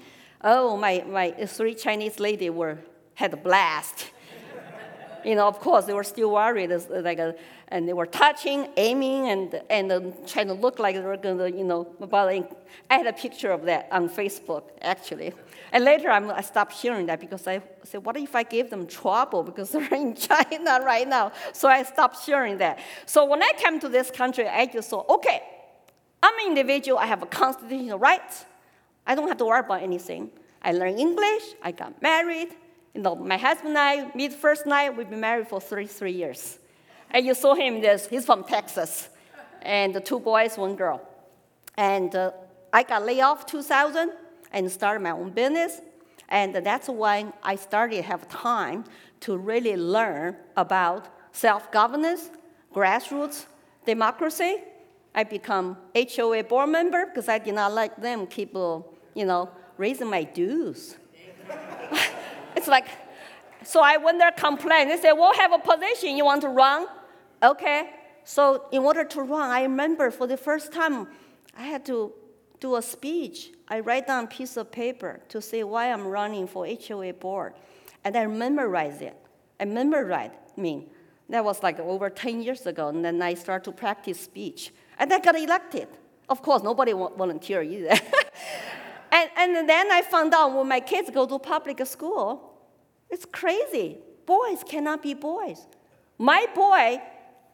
Oh, 0.42 0.78
my, 0.78 1.04
my 1.06 1.32
three 1.32 1.74
Chinese 1.74 2.18
ladies 2.18 2.50
were, 2.50 2.78
had 3.14 3.34
a 3.34 3.36
blast. 3.36 4.06
you 5.24 5.34
know, 5.34 5.46
of 5.46 5.60
course, 5.60 5.84
they 5.84 5.92
were 5.92 6.04
still 6.04 6.32
worried, 6.32 6.70
like, 6.88 7.18
uh, 7.18 7.32
and 7.70 7.88
they 7.88 7.92
were 7.92 8.06
touching, 8.06 8.68
aiming, 8.76 9.28
and, 9.28 9.62
and 9.70 9.92
uh, 9.92 10.00
trying 10.26 10.48
to 10.48 10.54
look 10.54 10.78
like 10.78 10.96
they 10.96 11.00
were 11.00 11.16
going 11.16 11.38
to, 11.38 11.50
you 11.50 11.64
know, 11.64 11.84
but 12.00 12.28
I 12.28 12.44
had 12.90 13.06
a 13.06 13.12
picture 13.12 13.52
of 13.52 13.64
that 13.66 13.88
on 13.92 14.08
Facebook, 14.08 14.64
actually. 14.82 15.32
And 15.72 15.84
later 15.84 16.10
I'm, 16.10 16.30
i 16.30 16.40
stopped 16.40 16.72
hearing 16.72 17.06
that 17.06 17.20
because 17.20 17.46
I 17.46 17.62
said, 17.84 18.04
what 18.04 18.16
if 18.16 18.34
I 18.34 18.42
gave 18.42 18.70
them 18.70 18.86
trouble 18.86 19.44
because 19.44 19.70
they're 19.72 19.94
in 19.94 20.16
China 20.16 20.80
right 20.84 21.06
now? 21.06 21.32
So 21.52 21.68
I 21.68 21.84
stopped 21.84 22.24
hearing 22.24 22.58
that. 22.58 22.80
So 23.06 23.24
when 23.24 23.42
I 23.42 23.52
came 23.56 23.78
to 23.80 23.88
this 23.88 24.10
country, 24.10 24.48
I 24.48 24.66
just 24.66 24.90
thought, 24.90 25.08
okay, 25.08 25.42
I'm 26.22 26.34
an 26.40 26.48
individual, 26.48 26.98
I 26.98 27.06
have 27.06 27.22
a 27.22 27.26
constitutional 27.26 27.98
right. 27.98 28.46
I 29.06 29.14
don't 29.14 29.28
have 29.28 29.38
to 29.38 29.44
worry 29.44 29.60
about 29.60 29.82
anything. 29.82 30.30
I 30.62 30.72
learned 30.72 30.98
English, 30.98 31.54
I 31.62 31.72
got 31.72 32.02
married. 32.02 32.48
You 32.94 33.02
know, 33.02 33.14
my 33.14 33.36
husband 33.36 33.76
and 33.76 33.78
I 33.78 34.10
meet 34.16 34.32
first 34.32 34.66
night, 34.66 34.96
we've 34.96 35.08
been 35.08 35.20
married 35.20 35.46
for 35.46 35.60
33 35.60 36.10
years. 36.10 36.59
And 37.10 37.26
you 37.26 37.34
saw 37.34 37.54
him, 37.54 37.80
this, 37.80 38.06
he's 38.08 38.24
from 38.24 38.44
Texas. 38.44 39.08
And 39.62 39.94
the 39.94 40.00
two 40.00 40.20
boys, 40.20 40.56
one 40.56 40.76
girl. 40.76 41.06
And 41.76 42.14
uh, 42.14 42.32
I 42.72 42.82
got 42.82 43.04
laid 43.04 43.20
off 43.20 43.46
2000 43.46 44.12
and 44.52 44.70
started 44.70 45.00
my 45.00 45.10
own 45.10 45.30
business. 45.30 45.80
And 46.28 46.54
that's 46.54 46.88
when 46.88 47.32
I 47.42 47.56
started 47.56 47.96
to 47.96 48.02
have 48.02 48.28
time 48.28 48.84
to 49.20 49.36
really 49.36 49.76
learn 49.76 50.36
about 50.56 51.08
self-governance, 51.32 52.30
grassroots 52.74 53.46
democracy, 53.84 54.62
I 55.14 55.24
become 55.24 55.76
HOA 55.94 56.44
board 56.44 56.68
member 56.68 57.06
because 57.06 57.28
I 57.28 57.38
did 57.38 57.54
not 57.54 57.72
like 57.72 57.96
them 57.96 58.26
keep, 58.26 58.54
uh, 58.54 58.80
you 59.14 59.24
know, 59.24 59.50
raising 59.76 60.08
my 60.08 60.22
dues. 60.22 60.96
it's 62.56 62.68
like, 62.68 62.86
so 63.64 63.80
I 63.80 63.96
went 63.96 64.18
there 64.18 64.30
complain. 64.32 64.88
They 64.88 64.96
said, 64.96 65.12
we'll 65.12 65.34
have 65.34 65.52
a 65.52 65.58
position 65.58 66.16
you 66.16 66.24
want 66.24 66.42
to 66.42 66.48
run. 66.48 66.86
Okay. 67.42 67.90
So 68.24 68.66
in 68.70 68.82
order 68.82 69.04
to 69.04 69.22
run, 69.22 69.50
I 69.50 69.62
remember 69.62 70.10
for 70.10 70.26
the 70.26 70.36
first 70.36 70.72
time, 70.72 71.08
I 71.56 71.64
had 71.64 71.84
to 71.86 72.12
do 72.60 72.76
a 72.76 72.82
speech. 72.82 73.50
I 73.68 73.80
write 73.80 74.06
down 74.06 74.24
a 74.24 74.26
piece 74.26 74.56
of 74.56 74.70
paper 74.70 75.20
to 75.28 75.40
say 75.40 75.64
why 75.64 75.90
I'm 75.92 76.06
running 76.06 76.46
for 76.46 76.66
HOA 76.66 77.14
board. 77.14 77.54
And 78.04 78.16
I 78.16 78.26
memorize 78.26 79.00
it. 79.00 79.16
I 79.58 79.64
memorize, 79.64 80.30
mean, 80.56 80.90
that 81.28 81.44
was 81.44 81.62
like 81.62 81.78
over 81.78 82.10
10 82.10 82.42
years 82.42 82.66
ago. 82.66 82.88
And 82.88 83.04
then 83.04 83.20
I 83.22 83.34
start 83.34 83.64
to 83.64 83.72
practice 83.72 84.20
speech. 84.20 84.72
And 84.98 85.12
I 85.12 85.18
got 85.18 85.36
elected. 85.36 85.88
Of 86.28 86.42
course, 86.42 86.62
nobody 86.62 86.92
volunteered 86.92 87.66
either. 87.66 87.88
and, 89.12 89.30
and 89.36 89.68
then 89.68 89.90
I 89.90 90.02
found 90.02 90.34
out 90.34 90.54
when 90.54 90.68
my 90.68 90.80
kids 90.80 91.10
go 91.10 91.26
to 91.26 91.38
public 91.38 91.84
school, 91.86 92.52
it's 93.08 93.24
crazy. 93.24 93.98
Boys 94.26 94.62
cannot 94.66 95.02
be 95.02 95.14
boys. 95.14 95.66
My 96.18 96.46
boy, 96.54 97.00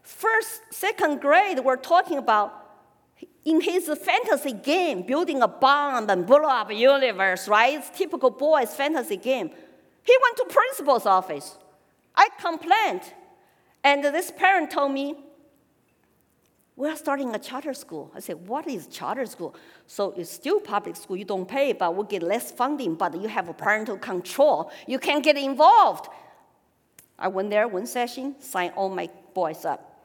first, 0.07 0.63
second 0.71 1.21
grade, 1.21 1.61
we're 1.61 1.77
talking 1.77 2.19
about 2.19 2.63
in 3.45 3.61
his 3.61 3.91
fantasy 4.03 4.53
game, 4.53 5.03
building 5.03 5.43
a 5.43 5.49
bomb 5.49 6.09
and 6.11 6.27
blow 6.27 6.45
up 6.45 6.73
universe, 6.73 7.47
right? 7.49 7.79
It's 7.79 7.91
typical 7.91 8.31
boy's 8.31 8.75
fantasy 8.75 9.17
game. 9.17 9.51
He 10.03 10.17
went 10.23 10.37
to 10.39 10.47
principal's 10.49 11.07
office. 11.07 11.57
I 12.15 12.29
complained. 12.41 13.03
And 13.85 14.03
this 14.03 14.31
parent 14.31 14.71
told 14.71 14.93
me, 14.93 15.15
we're 16.75 16.97
starting 16.97 17.35
a 17.35 17.39
charter 17.39 17.73
school. 17.73 18.11
I 18.15 18.21
said, 18.21 18.47
what 18.47 18.69
is 18.69 18.87
charter 18.89 19.25
school? 19.27 19.55
So 19.87 20.13
it's 20.17 20.31
still 20.31 20.61
public 20.61 20.97
school. 20.97 21.17
You 21.17 21.25
don't 21.25 21.49
pay, 21.49 21.73
but 21.73 21.97
we 21.97 22.05
get 22.05 22.23
less 22.23 22.53
funding, 22.53 22.97
but 22.97 23.21
you 23.21 23.29
have 23.29 23.49
a 23.49 23.55
parental 23.55 23.97
control. 23.97 24.71
You 24.87 24.99
can 24.99 25.23
get 25.23 25.37
involved. 25.39 26.09
I 27.19 27.29
went 27.29 27.51
there 27.51 27.67
one 27.67 27.87
session, 27.87 28.35
signed 28.41 28.75
all 28.77 28.91
my 28.91 29.09
boys 29.33 29.65
up. 29.65 29.96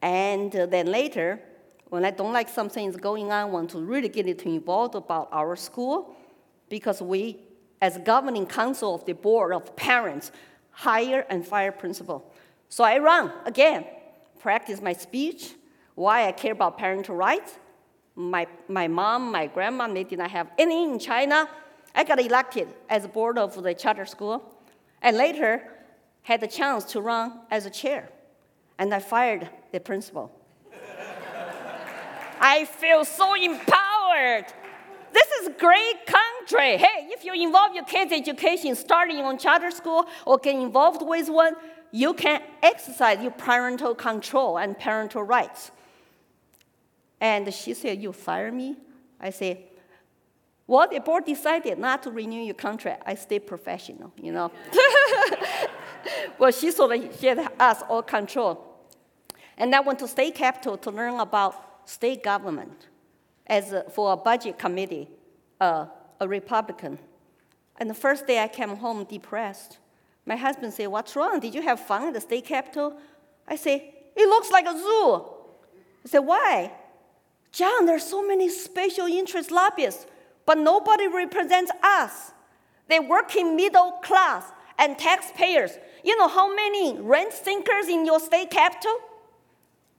And 0.00 0.54
uh, 0.54 0.66
then 0.66 0.86
later, 0.86 1.40
when 1.88 2.04
I 2.04 2.10
don't 2.10 2.32
like 2.32 2.48
something 2.48 2.86
is 2.86 2.96
going 2.96 3.26
on, 3.26 3.32
I 3.32 3.44
want 3.44 3.70
to 3.70 3.78
really 3.78 4.08
get 4.08 4.26
it 4.26 4.42
involved 4.42 4.94
about 4.94 5.28
our 5.32 5.56
school, 5.56 6.14
because 6.68 7.00
we, 7.00 7.38
as 7.80 7.98
governing 7.98 8.46
council 8.46 8.94
of 8.94 9.04
the 9.06 9.14
board 9.14 9.52
of 9.52 9.74
parents, 9.74 10.30
hire 10.70 11.26
and 11.30 11.46
fire 11.46 11.72
principal. 11.72 12.32
So 12.68 12.84
I 12.84 12.98
run 12.98 13.32
again, 13.46 13.84
practice 14.38 14.80
my 14.82 14.92
speech, 14.92 15.54
why 15.94 16.28
I 16.28 16.32
care 16.32 16.52
about 16.52 16.78
parental 16.78 17.16
rights. 17.16 17.58
My, 18.14 18.46
my 18.68 18.86
mom, 18.86 19.32
my 19.32 19.46
grandma, 19.46 19.88
they 19.88 20.04
did 20.04 20.18
not 20.18 20.30
have 20.30 20.48
any 20.58 20.84
in 20.84 20.98
China. 20.98 21.48
I 21.94 22.04
got 22.04 22.20
elected 22.20 22.68
as 22.88 23.06
board 23.06 23.38
of 23.38 23.60
the 23.60 23.74
charter 23.74 24.06
school, 24.06 24.44
and 25.00 25.16
later 25.16 25.62
had 26.22 26.40
the 26.40 26.46
chance 26.46 26.84
to 26.84 27.00
run 27.00 27.40
as 27.50 27.64
a 27.64 27.70
chair, 27.70 28.10
and 28.78 28.94
I 28.94 29.00
fired 29.00 29.48
the 29.72 29.80
principal. 29.80 30.32
I 32.40 32.64
feel 32.64 33.04
so 33.04 33.34
empowered. 33.34 34.46
This 35.12 35.28
is 35.40 35.50
great 35.58 36.06
country. 36.06 36.76
Hey, 36.76 37.08
if 37.10 37.24
you 37.24 37.32
involve 37.34 37.74
your 37.74 37.84
kids' 37.84 38.12
education 38.12 38.76
starting 38.76 39.18
on 39.18 39.38
charter 39.38 39.70
school 39.70 40.06
or 40.24 40.38
get 40.38 40.54
involved 40.54 41.02
with 41.02 41.28
one, 41.28 41.54
you 41.90 42.14
can 42.14 42.42
exercise 42.62 43.20
your 43.20 43.30
parental 43.32 43.94
control 43.94 44.58
and 44.58 44.78
parental 44.78 45.22
rights. 45.22 45.70
And 47.20 47.52
she 47.52 47.74
said, 47.74 48.00
You 48.00 48.12
fire 48.12 48.52
me? 48.52 48.76
I 49.20 49.30
said, 49.30 49.58
Well, 50.66 50.86
the 50.88 51.00
board 51.00 51.24
decided 51.24 51.78
not 51.78 52.02
to 52.04 52.10
renew 52.10 52.42
your 52.42 52.54
contract. 52.54 53.02
I 53.06 53.14
stay 53.14 53.40
professional, 53.40 54.12
you 54.16 54.32
know. 54.32 54.52
well, 56.38 56.52
she 56.52 56.70
sort 56.70 56.96
of 56.96 57.18
she 57.18 57.26
had 57.26 57.50
us 57.58 57.82
all 57.88 58.02
control. 58.02 58.67
And 59.58 59.74
I 59.74 59.80
went 59.80 59.98
to 59.98 60.08
state 60.08 60.36
capitol 60.36 60.78
to 60.78 60.90
learn 60.90 61.18
about 61.18 61.88
state 61.88 62.22
government 62.22 62.86
as 63.46 63.72
a, 63.72 63.82
for 63.90 64.12
a 64.12 64.16
budget 64.16 64.58
committee, 64.58 65.08
uh, 65.60 65.86
a 66.20 66.28
Republican. 66.28 66.98
And 67.76 67.90
the 67.90 67.94
first 67.94 68.26
day 68.26 68.40
I 68.42 68.48
came 68.48 68.70
home 68.76 69.04
depressed. 69.04 69.78
My 70.24 70.36
husband 70.36 70.72
said, 70.72 70.86
What's 70.86 71.16
wrong? 71.16 71.40
Did 71.40 71.54
you 71.54 71.62
have 71.62 71.80
fun 71.80 72.04
at 72.04 72.14
the 72.14 72.20
state 72.20 72.44
capitol? 72.44 72.96
I 73.48 73.56
say, 73.56 73.94
It 74.14 74.28
looks 74.28 74.50
like 74.50 74.66
a 74.66 74.78
zoo. 74.78 75.24
I 76.04 76.08
said, 76.08 76.20
Why? 76.20 76.72
John, 77.50 77.86
there's 77.86 78.04
so 78.04 78.24
many 78.24 78.48
special 78.48 79.06
interest 79.06 79.50
lobbyists, 79.50 80.06
but 80.46 80.58
nobody 80.58 81.08
represents 81.08 81.72
us. 81.82 82.32
They 82.86 83.00
work 83.00 83.34
in 83.34 83.56
middle 83.56 83.92
class 84.02 84.44
and 84.78 84.96
taxpayers. 84.96 85.72
You 86.04 86.16
know 86.16 86.28
how 86.28 86.54
many 86.54 86.96
rent 87.00 87.32
seekers 87.32 87.88
in 87.88 88.06
your 88.06 88.20
state 88.20 88.50
capital? 88.50 88.94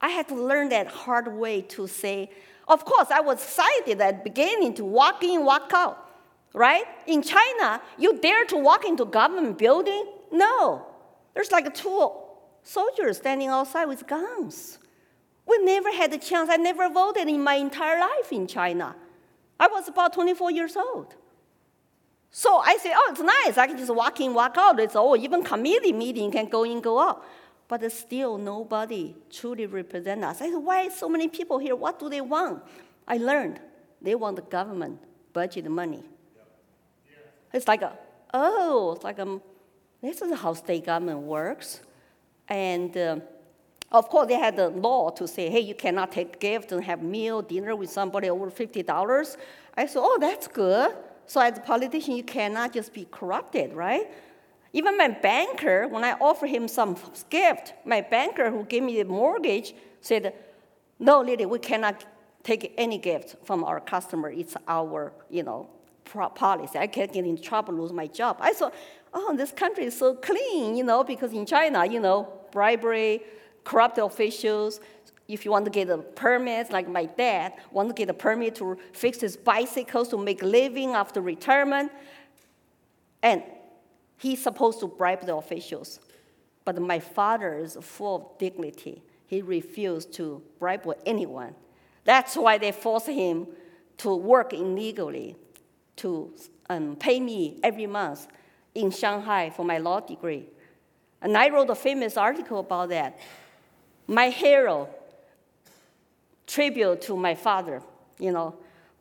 I 0.00 0.08
had 0.08 0.28
to 0.28 0.34
learn 0.34 0.70
that 0.70 0.86
hard 0.86 1.28
way 1.28 1.62
to 1.62 1.86
say, 1.86 2.30
of 2.68 2.84
course, 2.84 3.10
I 3.10 3.20
was 3.20 3.42
excited 3.42 4.00
at 4.00 4.24
beginning 4.24 4.74
to 4.74 4.84
walk 4.84 5.22
in, 5.22 5.44
walk 5.44 5.72
out, 5.74 6.08
right? 6.54 6.84
In 7.06 7.22
China, 7.22 7.82
you 7.98 8.18
dare 8.18 8.44
to 8.46 8.56
walk 8.56 8.84
into 8.84 9.04
government 9.04 9.58
building? 9.58 10.06
No. 10.32 10.86
There's 11.34 11.50
like 11.50 11.72
two 11.74 12.12
soldiers 12.62 13.18
standing 13.18 13.48
outside 13.48 13.86
with 13.86 14.06
guns. 14.06 14.78
We 15.46 15.58
never 15.58 15.92
had 15.92 16.12
the 16.12 16.18
chance. 16.18 16.48
I 16.48 16.56
never 16.56 16.88
voted 16.88 17.28
in 17.28 17.42
my 17.42 17.54
entire 17.54 18.00
life 18.00 18.30
in 18.30 18.46
China. 18.46 18.94
I 19.58 19.66
was 19.66 19.88
about 19.88 20.12
24 20.12 20.52
years 20.52 20.76
old. 20.76 21.14
So 22.30 22.58
I 22.58 22.76
said, 22.76 22.92
oh, 22.94 23.08
it's 23.10 23.20
nice. 23.20 23.58
I 23.58 23.66
can 23.66 23.76
just 23.76 23.92
walk 23.92 24.20
in, 24.20 24.32
walk 24.32 24.56
out. 24.56 24.78
It's 24.78 24.94
all, 24.94 25.16
even 25.16 25.42
committee 25.42 25.92
meeting 25.92 26.30
can 26.30 26.48
go 26.48 26.62
in, 26.62 26.80
go 26.80 27.00
out 27.00 27.24
but 27.70 27.92
still 27.92 28.36
nobody 28.36 29.14
truly 29.30 29.64
represent 29.64 30.24
us. 30.24 30.40
I 30.42 30.50
said, 30.50 30.56
why 30.56 30.88
so 30.88 31.08
many 31.08 31.28
people 31.28 31.56
here? 31.60 31.76
What 31.76 32.00
do 32.00 32.08
they 32.08 32.20
want? 32.20 32.64
I 33.06 33.16
learned 33.16 33.60
they 34.02 34.16
want 34.16 34.34
the 34.34 34.42
government 34.42 34.98
budget 35.32 35.70
money. 35.70 36.02
It's 37.52 37.68
like, 37.68 37.82
a, 37.82 37.96
oh, 38.34 38.94
it's 38.96 39.04
like, 39.04 39.20
um, 39.20 39.40
this 40.02 40.20
is 40.20 40.36
how 40.36 40.52
state 40.54 40.84
government 40.84 41.20
works. 41.20 41.80
And 42.48 42.96
uh, 42.96 43.20
of 43.92 44.08
course, 44.08 44.26
they 44.26 44.34
had 44.34 44.56
the 44.56 44.70
law 44.70 45.10
to 45.10 45.28
say, 45.28 45.48
hey, 45.48 45.60
you 45.60 45.76
cannot 45.76 46.10
take 46.10 46.40
gift 46.40 46.72
and 46.72 46.82
have 46.82 47.04
meal, 47.04 47.40
dinner 47.40 47.76
with 47.76 47.90
somebody 47.90 48.28
over 48.30 48.50
$50. 48.50 49.36
I 49.76 49.86
said, 49.86 50.00
oh, 50.02 50.18
that's 50.20 50.48
good. 50.48 50.96
So 51.26 51.40
as 51.40 51.56
a 51.56 51.60
politician, 51.60 52.16
you 52.16 52.24
cannot 52.24 52.72
just 52.72 52.92
be 52.92 53.06
corrupted, 53.12 53.74
right? 53.74 54.10
Even 54.72 54.96
my 54.96 55.08
banker, 55.08 55.88
when 55.88 56.04
I 56.04 56.12
offered 56.12 56.50
him 56.50 56.68
some 56.68 56.96
gift, 57.28 57.74
my 57.84 58.00
banker 58.00 58.50
who 58.50 58.64
gave 58.64 58.82
me 58.82 59.02
the 59.02 59.08
mortgage 59.08 59.74
said, 60.00 60.34
no, 60.98 61.20
Lily, 61.22 61.46
we 61.46 61.58
cannot 61.58 62.04
take 62.42 62.72
any 62.78 62.98
gift 62.98 63.36
from 63.44 63.64
our 63.64 63.80
customer. 63.80 64.30
It's 64.30 64.56
our, 64.68 65.12
you 65.28 65.42
know, 65.42 65.68
policy. 66.34 66.78
I 66.78 66.86
can't 66.86 67.12
get 67.12 67.24
in 67.24 67.40
trouble, 67.40 67.74
lose 67.74 67.92
my 67.92 68.06
job. 68.06 68.38
I 68.40 68.52
thought, 68.52 68.74
oh, 69.12 69.34
this 69.36 69.52
country 69.52 69.84
is 69.84 69.96
so 69.96 70.14
clean, 70.14 70.76
you 70.76 70.84
know, 70.84 71.04
because 71.04 71.32
in 71.32 71.46
China, 71.46 71.84
you 71.84 72.00
know, 72.00 72.32
bribery, 72.52 73.22
corrupt 73.64 73.98
officials, 73.98 74.80
if 75.28 75.44
you 75.44 75.50
want 75.50 75.64
to 75.64 75.70
get 75.70 75.88
a 75.88 75.98
permit, 75.98 76.72
like 76.72 76.88
my 76.88 77.04
dad, 77.04 77.54
want 77.70 77.88
to 77.88 77.94
get 77.94 78.08
a 78.10 78.14
permit 78.14 78.56
to 78.56 78.76
fix 78.92 79.20
his 79.20 79.36
bicycles 79.36 80.08
to 80.08 80.18
make 80.18 80.42
a 80.42 80.46
living 80.46 80.90
after 80.90 81.20
retirement. 81.20 81.92
And 83.22 83.42
He's 84.20 84.42
supposed 84.42 84.80
to 84.80 84.86
bribe 84.86 85.22
the 85.24 85.34
officials. 85.34 85.98
But 86.66 86.80
my 86.80 86.98
father 86.98 87.54
is 87.54 87.78
full 87.80 88.16
of 88.16 88.38
dignity. 88.38 89.02
He 89.26 89.40
refused 89.40 90.12
to 90.14 90.42
bribe 90.58 90.86
anyone. 91.06 91.54
That's 92.04 92.36
why 92.36 92.58
they 92.58 92.72
forced 92.72 93.06
him 93.06 93.46
to 93.98 94.14
work 94.14 94.52
illegally, 94.52 95.36
to 95.96 96.34
um, 96.68 96.96
pay 96.96 97.18
me 97.18 97.60
every 97.62 97.86
month 97.86 98.26
in 98.74 98.90
Shanghai 98.90 99.48
for 99.48 99.64
my 99.64 99.78
law 99.78 100.00
degree. 100.00 100.46
And 101.22 101.36
I 101.36 101.48
wrote 101.48 101.70
a 101.70 101.74
famous 101.74 102.18
article 102.18 102.60
about 102.60 102.90
that. 102.90 103.18
My 104.06 104.28
hero, 104.28 104.88
tribute 106.46 107.00
to 107.02 107.16
my 107.16 107.34
father, 107.34 107.82
you 108.18 108.32
know, 108.32 108.54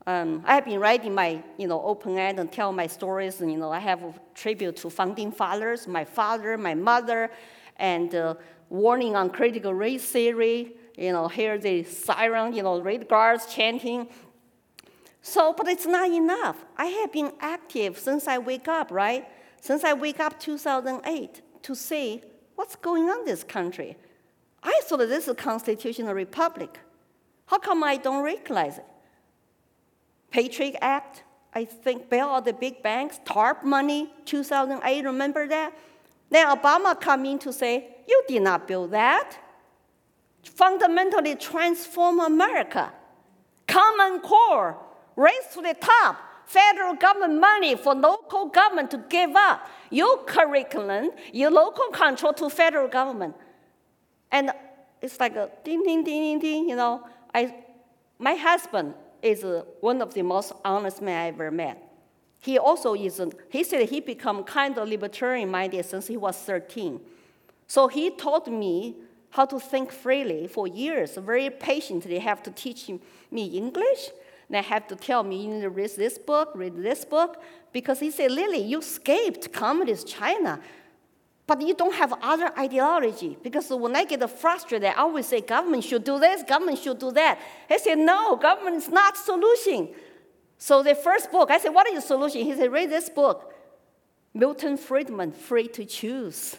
um, 0.07 0.43
I 0.45 0.55
have 0.55 0.65
been 0.65 0.79
writing 0.79 1.13
my, 1.13 1.43
you 1.57 1.67
know, 1.67 1.79
op-ed 1.79 2.39
and 2.39 2.51
tell 2.51 2.71
my 2.71 2.87
stories. 2.87 3.41
And, 3.41 3.51
you 3.51 3.57
know, 3.57 3.71
I 3.71 3.79
have 3.79 4.01
a 4.03 4.13
tribute 4.33 4.77
to 4.77 4.89
founding 4.89 5.31
fathers, 5.31 5.87
my 5.87 6.05
father, 6.05 6.57
my 6.57 6.73
mother, 6.73 7.29
and 7.77 8.13
uh, 8.15 8.35
warning 8.69 9.15
on 9.15 9.29
critical 9.29 9.73
race 9.73 10.05
theory. 10.05 10.73
You 10.97 11.11
know, 11.11 11.27
hear 11.27 11.57
the 11.57 11.83
siren, 11.83 12.53
you 12.53 12.63
know, 12.63 12.81
red 12.81 13.07
guards 13.07 13.45
chanting. 13.53 14.07
So, 15.21 15.53
but 15.53 15.67
it's 15.67 15.85
not 15.85 16.09
enough. 16.09 16.57
I 16.77 16.85
have 16.85 17.11
been 17.11 17.31
active 17.39 17.97
since 17.97 18.27
I 18.27 18.37
wake 18.37 18.67
up, 18.67 18.91
right? 18.91 19.27
Since 19.61 19.83
I 19.83 19.93
wake 19.93 20.19
up 20.19 20.39
2008 20.39 21.41
to 21.63 21.75
say 21.75 22.23
what's 22.55 22.75
going 22.75 23.09
on 23.09 23.19
in 23.19 23.25
this 23.25 23.43
country. 23.43 23.97
I 24.63 24.81
thought 24.83 24.99
this 24.99 25.23
is 25.23 25.29
a 25.29 25.35
constitutional 25.35 26.13
republic. 26.13 26.79
How 27.45 27.59
come 27.59 27.83
I 27.83 27.97
don't 27.97 28.23
recognize 28.23 28.77
it? 28.77 28.85
Patriot 30.31 30.77
Act, 30.81 31.23
I 31.53 31.65
think 31.65 32.09
bail 32.09 32.27
out 32.29 32.45
the 32.45 32.53
big 32.53 32.83
banks, 32.83 33.19
TARP 33.25 33.63
money, 33.63 34.13
2008, 34.25 35.05
remember 35.05 35.47
that? 35.47 35.73
Then 36.29 36.47
Obama 36.47 36.99
come 36.99 37.25
in 37.25 37.39
to 37.39 37.51
say, 37.51 37.87
you 38.07 38.23
did 38.27 38.43
not 38.43 38.67
build 38.67 38.91
that. 38.91 39.37
Fundamentally 40.43 41.35
transform 41.35 42.19
America. 42.19 42.91
Common 43.67 44.19
core, 44.21 44.77
race 45.15 45.47
to 45.53 45.61
the 45.61 45.75
top, 45.79 46.17
federal 46.45 46.95
government 46.95 47.39
money 47.39 47.75
for 47.75 47.93
local 47.93 48.47
government 48.47 48.89
to 48.91 48.97
give 49.09 49.35
up 49.35 49.67
your 49.89 50.23
curriculum, 50.23 51.11
your 51.33 51.51
local 51.51 51.89
control 51.89 52.33
to 52.33 52.49
federal 52.49 52.87
government. 52.87 53.35
And 54.31 54.51
it's 55.01 55.19
like 55.19 55.35
a 55.35 55.49
ding, 55.63 55.83
ding, 55.83 56.03
ding, 56.03 56.21
ding, 56.21 56.39
ding, 56.39 56.69
you 56.69 56.75
know. 56.75 57.07
I, 57.33 57.53
my 58.17 58.33
husband, 58.33 58.93
is 59.21 59.43
uh, 59.43 59.63
one 59.81 60.01
of 60.01 60.13
the 60.13 60.21
most 60.21 60.53
honest 60.63 61.01
men 61.01 61.17
I 61.17 61.27
ever 61.27 61.51
met. 61.51 61.83
He 62.39 62.57
also 62.57 62.93
is, 62.93 63.19
uh, 63.19 63.29
he 63.49 63.63
said 63.63 63.89
he 63.89 63.99
become 63.99 64.43
kind 64.43 64.77
of 64.77 64.87
libertarian 64.87 65.49
minded 65.49 65.85
since 65.85 66.07
he 66.07 66.17
was 66.17 66.37
13. 66.37 66.99
So 67.67 67.87
he 67.87 68.09
taught 68.11 68.47
me 68.47 68.95
how 69.31 69.45
to 69.45 69.59
think 69.59 69.91
freely 69.91 70.47
for 70.47 70.67
years, 70.67 71.15
very 71.17 71.49
patiently 71.49 72.19
have 72.19 72.41
to 72.43 72.51
teach 72.51 72.89
me 73.29 73.45
English. 73.45 74.09
And 74.47 74.57
I 74.57 74.61
have 74.61 74.87
to 74.87 74.95
tell 74.95 75.23
me, 75.23 75.43
you 75.43 75.53
need 75.53 75.61
to 75.61 75.69
read 75.69 75.91
this 75.95 76.17
book, 76.17 76.51
read 76.55 76.75
this 76.75 77.05
book, 77.05 77.41
because 77.71 77.99
he 77.99 78.09
said, 78.09 78.31
Lily, 78.31 78.57
you 78.57 78.79
escaped 78.79 79.53
communist 79.53 80.07
China 80.07 80.59
but 81.49 81.67
you 81.67 81.73
don't 81.73 81.95
have 81.95 82.13
other 82.21 82.51
ideology. 82.59 83.35
Because 83.41 83.71
when 83.71 83.95
I 83.95 84.03
get 84.05 84.29
frustrated, 84.29 84.87
I 84.87 84.93
always 84.93 85.25
say 85.25 85.41
government 85.41 85.83
should 85.83 86.03
do 86.03 86.19
this, 86.19 86.43
government 86.43 86.77
should 86.77 86.99
do 86.99 87.11
that. 87.13 87.39
He 87.67 87.79
said, 87.79 87.97
no, 87.97 88.35
government 88.35 88.77
is 88.77 88.89
not 88.89 89.17
solution. 89.17 89.89
So 90.59 90.83
the 90.83 90.93
first 90.93 91.31
book, 91.31 91.49
I 91.49 91.57
said, 91.57 91.69
what 91.69 91.87
is 91.87 91.95
the 91.95 92.01
solution? 92.01 92.41
He 92.41 92.53
said, 92.53 92.71
read 92.71 92.91
this 92.91 93.09
book, 93.09 93.51
Milton 94.31 94.77
Friedman, 94.77 95.31
Free 95.31 95.67
to 95.69 95.85
Choose. 95.85 96.57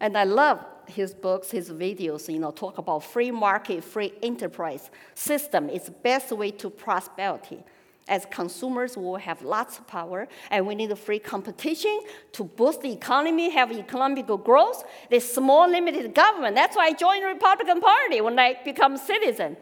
And 0.00 0.18
I 0.18 0.24
love 0.24 0.62
his 0.86 1.14
books, 1.14 1.50
his 1.50 1.70
videos, 1.70 2.30
you 2.30 2.40
know, 2.40 2.50
talk 2.50 2.76
about 2.76 3.02
free 3.02 3.30
market, 3.30 3.82
free 3.82 4.12
enterprise 4.22 4.90
system. 5.14 5.70
It's 5.70 5.86
the 5.86 5.92
best 5.92 6.30
way 6.30 6.50
to 6.50 6.68
prosperity 6.68 7.64
as 8.10 8.26
consumers 8.30 8.96
will 8.96 9.16
have 9.16 9.40
lots 9.40 9.78
of 9.78 9.86
power, 9.86 10.28
and 10.50 10.66
we 10.66 10.74
need 10.74 10.96
free 10.98 11.18
competition 11.18 12.00
to 12.32 12.44
boost 12.44 12.82
the 12.82 12.92
economy, 12.92 13.48
have 13.48 13.72
economic 13.72 14.26
growth. 14.44 14.84
The 15.08 15.20
small, 15.20 15.70
limited 15.70 16.14
government. 16.14 16.54
That's 16.54 16.76
why 16.76 16.86
I 16.88 16.92
joined 16.92 17.22
the 17.22 17.28
Republican 17.28 17.80
Party 17.80 18.20
when 18.20 18.38
I 18.38 18.58
become 18.64 18.98
citizen. 18.98 19.56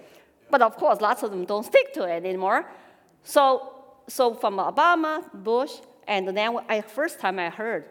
But 0.50 0.62
of 0.62 0.76
course, 0.76 1.00
lots 1.00 1.22
of 1.22 1.30
them 1.30 1.44
don't 1.44 1.64
stick 1.64 1.92
to 1.94 2.02
it 2.04 2.24
anymore. 2.24 2.66
So 3.22 3.74
so 4.08 4.34
from 4.34 4.56
Obama, 4.56 5.22
Bush, 5.32 5.72
and 6.06 6.26
then 6.28 6.58
I, 6.68 6.80
first 6.80 7.20
time 7.20 7.38
I 7.38 7.50
heard 7.50 7.84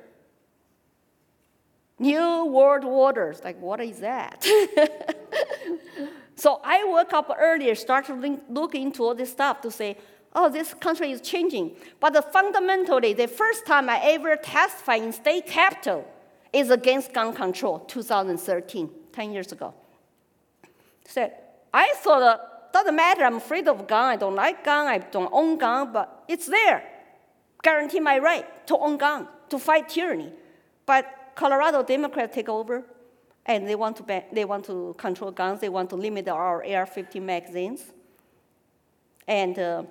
New 2.00 2.46
World 2.46 2.84
Orders, 2.84 3.42
like 3.44 3.60
what 3.62 3.80
is 3.80 4.00
that? 4.00 4.44
so 6.36 6.60
I 6.64 6.84
woke 6.86 7.14
up 7.14 7.36
earlier, 7.40 7.76
started 7.76 8.16
looking 8.20 8.40
to 8.40 8.52
look 8.52 8.76
into 8.76 9.04
all 9.04 9.16
this 9.16 9.32
stuff 9.32 9.62
to 9.62 9.72
say, 9.72 9.98
oh, 10.34 10.50
this 10.50 10.74
country 10.74 11.12
is 11.12 11.22
changing. 11.22 11.76
But 12.00 12.32
fundamentally, 12.32 13.14
the 13.14 13.28
first 13.28 13.66
time 13.66 13.90
I 13.90 14.00
ever 14.04 14.36
testified 14.36 15.04
in 15.04 15.12
state 15.12 15.48
capital 15.48 16.06
is 16.54 16.70
against 16.70 17.14
gun 17.14 17.34
control, 17.34 17.80
2013, 17.80 18.90
10 19.12 19.32
years 19.32 19.52
ago. 19.52 19.74
Said, 21.06 21.34
I 21.74 21.94
thought, 21.98 22.22
uh, 22.22 22.38
doesn't 22.74 22.96
matter, 22.96 23.24
I'm 23.24 23.38
afraid 23.38 23.68
of 23.68 23.88
gun, 23.88 24.06
I 24.06 24.16
don't 24.16 24.36
like 24.36 24.64
gun, 24.64 24.88
I 24.88 25.00
don't 25.00 25.30
own 25.32 25.58
gun, 25.58 25.92
but 25.92 26.24
it's 26.28 26.46
there. 26.46 26.84
Guarantee 27.64 28.00
my 28.00 28.20
right 28.20 28.68
to 28.68 28.78
own 28.78 28.98
gun, 28.98 29.28
to 29.50 29.60
fight 29.60 29.90
tyranny. 29.90 30.32
But 30.86 31.32
Colorado 31.36 31.84
Democrats 31.84 32.36
take 32.36 32.50
over, 32.50 32.84
and 33.46 33.68
they 33.68 33.76
want 33.76 33.98
to, 33.98 34.04
ban, 34.04 34.24
they 34.32 34.46
want 34.46 34.66
to 34.66 34.94
control 34.98 35.32
guns, 35.32 35.62
they 35.62 35.70
want 35.70 35.90
to 35.90 35.96
limit 35.96 36.28
our 36.28 36.64
AR-15 36.64 37.22
magazines. 37.22 37.86
And 39.28 39.58
uh, 39.58 39.84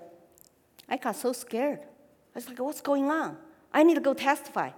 I 0.89 0.97
got 0.97 1.17
so 1.17 1.33
scared. 1.33 1.81
I 1.81 2.37
was 2.37 2.49
like, 2.49 2.59
what's 2.59 2.81
going 2.81 3.11
on? 3.11 3.37
I 3.73 3.83
need 3.83 3.95
to 3.95 4.01
go 4.01 4.15
testify. 4.15 4.71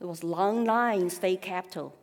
It 0.00 0.06
was 0.06 0.24
long 0.24 0.64
line 0.64 1.02
in 1.02 1.10
state 1.10 1.42
capitol. 1.42 1.94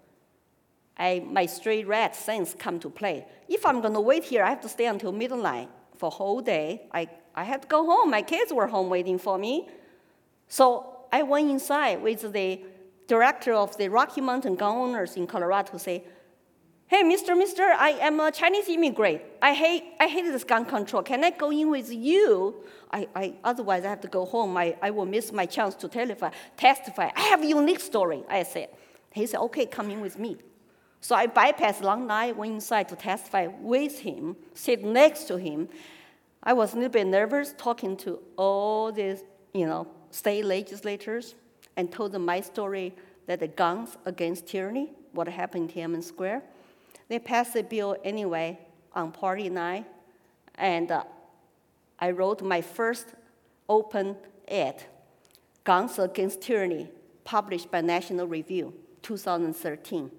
I, 0.97 1.23
my 1.25 1.45
straight 1.45 1.87
red 1.87 2.15
sense 2.15 2.55
come 2.57 2.79
to 2.79 2.89
play. 2.89 3.25
If 3.47 3.65
I'm 3.65 3.81
going 3.81 3.93
to 3.93 4.01
wait 4.01 4.23
here, 4.23 4.43
I 4.43 4.49
have 4.49 4.61
to 4.61 4.69
stay 4.69 4.85
until 4.85 5.11
midnight 5.11 5.69
for 5.97 6.07
a 6.07 6.09
whole 6.09 6.41
day. 6.41 6.87
I, 6.91 7.07
I 7.35 7.43
had 7.43 7.61
to 7.61 7.67
go 7.67 7.85
home. 7.85 8.09
My 8.09 8.21
kids 8.21 8.51
were 8.51 8.67
home 8.67 8.89
waiting 8.89 9.17
for 9.17 9.37
me. 9.37 9.69
So 10.47 11.05
I 11.11 11.23
went 11.23 11.49
inside 11.49 12.01
with 12.01 12.33
the 12.33 12.61
director 13.07 13.53
of 13.53 13.75
the 13.77 13.89
Rocky 13.89 14.21
Mountain 14.21 14.55
Gun 14.55 14.75
Owners 14.75 15.15
in 15.15 15.25
Colorado 15.25 15.71
to 15.71 15.79
say, 15.79 16.03
Hey, 16.89 17.03
Mr. 17.03 17.37
Mister, 17.37 17.61
I 17.61 17.89
am 18.01 18.19
a 18.19 18.31
Chinese 18.31 18.67
immigrant. 18.67 19.21
I 19.43 19.53
hate, 19.53 19.83
I 19.99 20.07
hate 20.07 20.23
this 20.23 20.43
gun 20.43 20.65
control. 20.65 21.03
Can 21.03 21.23
I 21.23 21.29
go 21.29 21.51
in 21.51 21.69
with 21.69 21.93
you? 21.93 22.55
I, 22.91 23.07
I, 23.15 23.35
otherwise, 23.43 23.85
I 23.85 23.89
have 23.89 24.01
to 24.01 24.07
go 24.07 24.25
home. 24.25 24.57
I, 24.57 24.75
I 24.81 24.89
will 24.89 25.05
miss 25.05 25.31
my 25.31 25.45
chance 25.45 25.75
to 25.75 25.87
testify. 25.87 26.31
testify. 26.57 27.11
I 27.15 27.21
have 27.21 27.43
a 27.43 27.45
unique 27.45 27.79
story, 27.79 28.23
I 28.27 28.41
said. 28.41 28.69
He 29.11 29.27
said, 29.27 29.39
okay, 29.41 29.67
come 29.67 29.91
in 29.91 30.01
with 30.01 30.17
me. 30.17 30.37
So 30.99 31.13
I 31.13 31.27
bypassed 31.27 31.81
long 31.81 32.07
night, 32.07 32.35
went 32.35 32.53
inside 32.53 32.89
to 32.89 32.95
testify 32.95 33.45
with 33.45 33.99
him, 33.99 34.35
sit 34.55 34.83
next 34.83 35.25
to 35.25 35.37
him. 35.37 35.69
I 36.41 36.53
was 36.53 36.73
a 36.73 36.77
little 36.77 36.89
bit 36.89 37.05
nervous 37.05 37.53
talking 37.55 37.97
to 37.97 38.17
all 38.35 38.91
these, 38.91 39.23
you 39.53 39.67
know, 39.67 39.87
state 40.09 40.43
legislators 40.43 41.35
and 41.77 41.91
told 41.91 42.13
them 42.13 42.25
my 42.25 42.41
story 42.41 42.95
that 43.27 43.41
the 43.41 43.47
guns 43.47 43.95
against 44.05 44.47
tyranny, 44.47 44.89
what 45.11 45.27
happened 45.27 45.69
in 45.69 45.91
Tiananmen 45.91 46.03
Square. 46.03 46.41
They 47.09 47.17
passed 47.19 47.55
the 47.55 47.63
bill 47.63 47.97
anyway 48.03 48.59
on 48.93 49.11
party 49.11 49.49
night, 49.49 49.85
and 50.55 50.91
uh, 50.91 51.03
I 51.97 52.11
wrote 52.11 52.41
my 52.43 52.61
first 52.61 53.07
open 53.67 54.15
ad, 54.47 54.83
Guns 55.63 55.97
Against 55.97 56.41
Tyranny, 56.41 56.87
published 57.23 57.71
by 57.71 57.81
National 57.81 58.27
Review, 58.27 58.73
2013. 59.01 60.11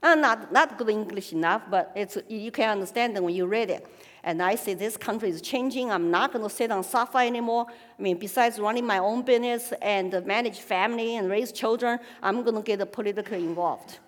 Uh, 0.00 0.14
not, 0.14 0.52
not 0.52 0.78
good 0.78 0.90
English 0.90 1.32
enough, 1.32 1.62
but 1.70 1.92
it's, 1.96 2.18
you 2.28 2.50
can 2.50 2.70
understand 2.70 3.16
it 3.16 3.22
when 3.22 3.34
you 3.34 3.46
read 3.46 3.70
it. 3.70 3.86
And 4.22 4.42
I 4.42 4.54
say, 4.54 4.74
this 4.74 4.96
country 4.96 5.30
is 5.30 5.40
changing. 5.40 5.90
I'm 5.90 6.10
not 6.10 6.32
going 6.32 6.46
to 6.48 6.54
sit 6.54 6.70
on 6.70 6.84
sofa 6.84 7.18
anymore. 7.18 7.66
I 7.98 8.02
mean, 8.02 8.18
besides 8.18 8.58
running 8.58 8.86
my 8.86 8.98
own 8.98 9.22
business 9.22 9.72
and 9.80 10.24
manage 10.26 10.60
family 10.60 11.16
and 11.16 11.30
raise 11.30 11.52
children, 11.52 11.98
I'm 12.22 12.42
going 12.42 12.54
to 12.54 12.62
get 12.62 12.92
politically 12.92 13.38
involved. 13.38 13.98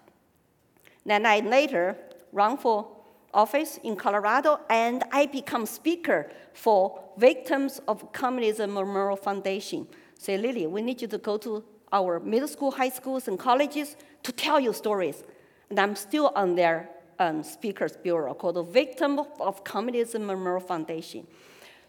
Then 1.04 1.26
I 1.26 1.40
later 1.40 1.96
run 2.32 2.56
for 2.56 2.88
office 3.32 3.78
in 3.84 3.96
Colorado, 3.96 4.60
and 4.68 5.04
I 5.12 5.26
become 5.26 5.66
speaker 5.66 6.30
for 6.52 7.00
victims 7.16 7.80
of 7.86 8.12
communism 8.12 8.74
memorial 8.74 9.16
foundation. 9.16 9.86
Say, 10.18 10.36
Lily, 10.36 10.66
we 10.66 10.82
need 10.82 11.00
you 11.00 11.08
to 11.08 11.18
go 11.18 11.36
to 11.38 11.64
our 11.92 12.20
middle 12.20 12.48
school, 12.48 12.70
high 12.70 12.88
schools, 12.88 13.28
and 13.28 13.38
colleges 13.38 13.96
to 14.22 14.32
tell 14.32 14.60
your 14.60 14.74
stories. 14.74 15.22
And 15.70 15.78
I'm 15.78 15.96
still 15.96 16.32
on 16.34 16.54
their 16.54 16.90
um, 17.18 17.42
speakers 17.42 17.96
bureau 17.96 18.34
called 18.34 18.56
the 18.56 18.62
Victim 18.62 19.20
of 19.38 19.62
Communism 19.64 20.26
Memorial 20.26 20.60
Foundation. 20.60 21.26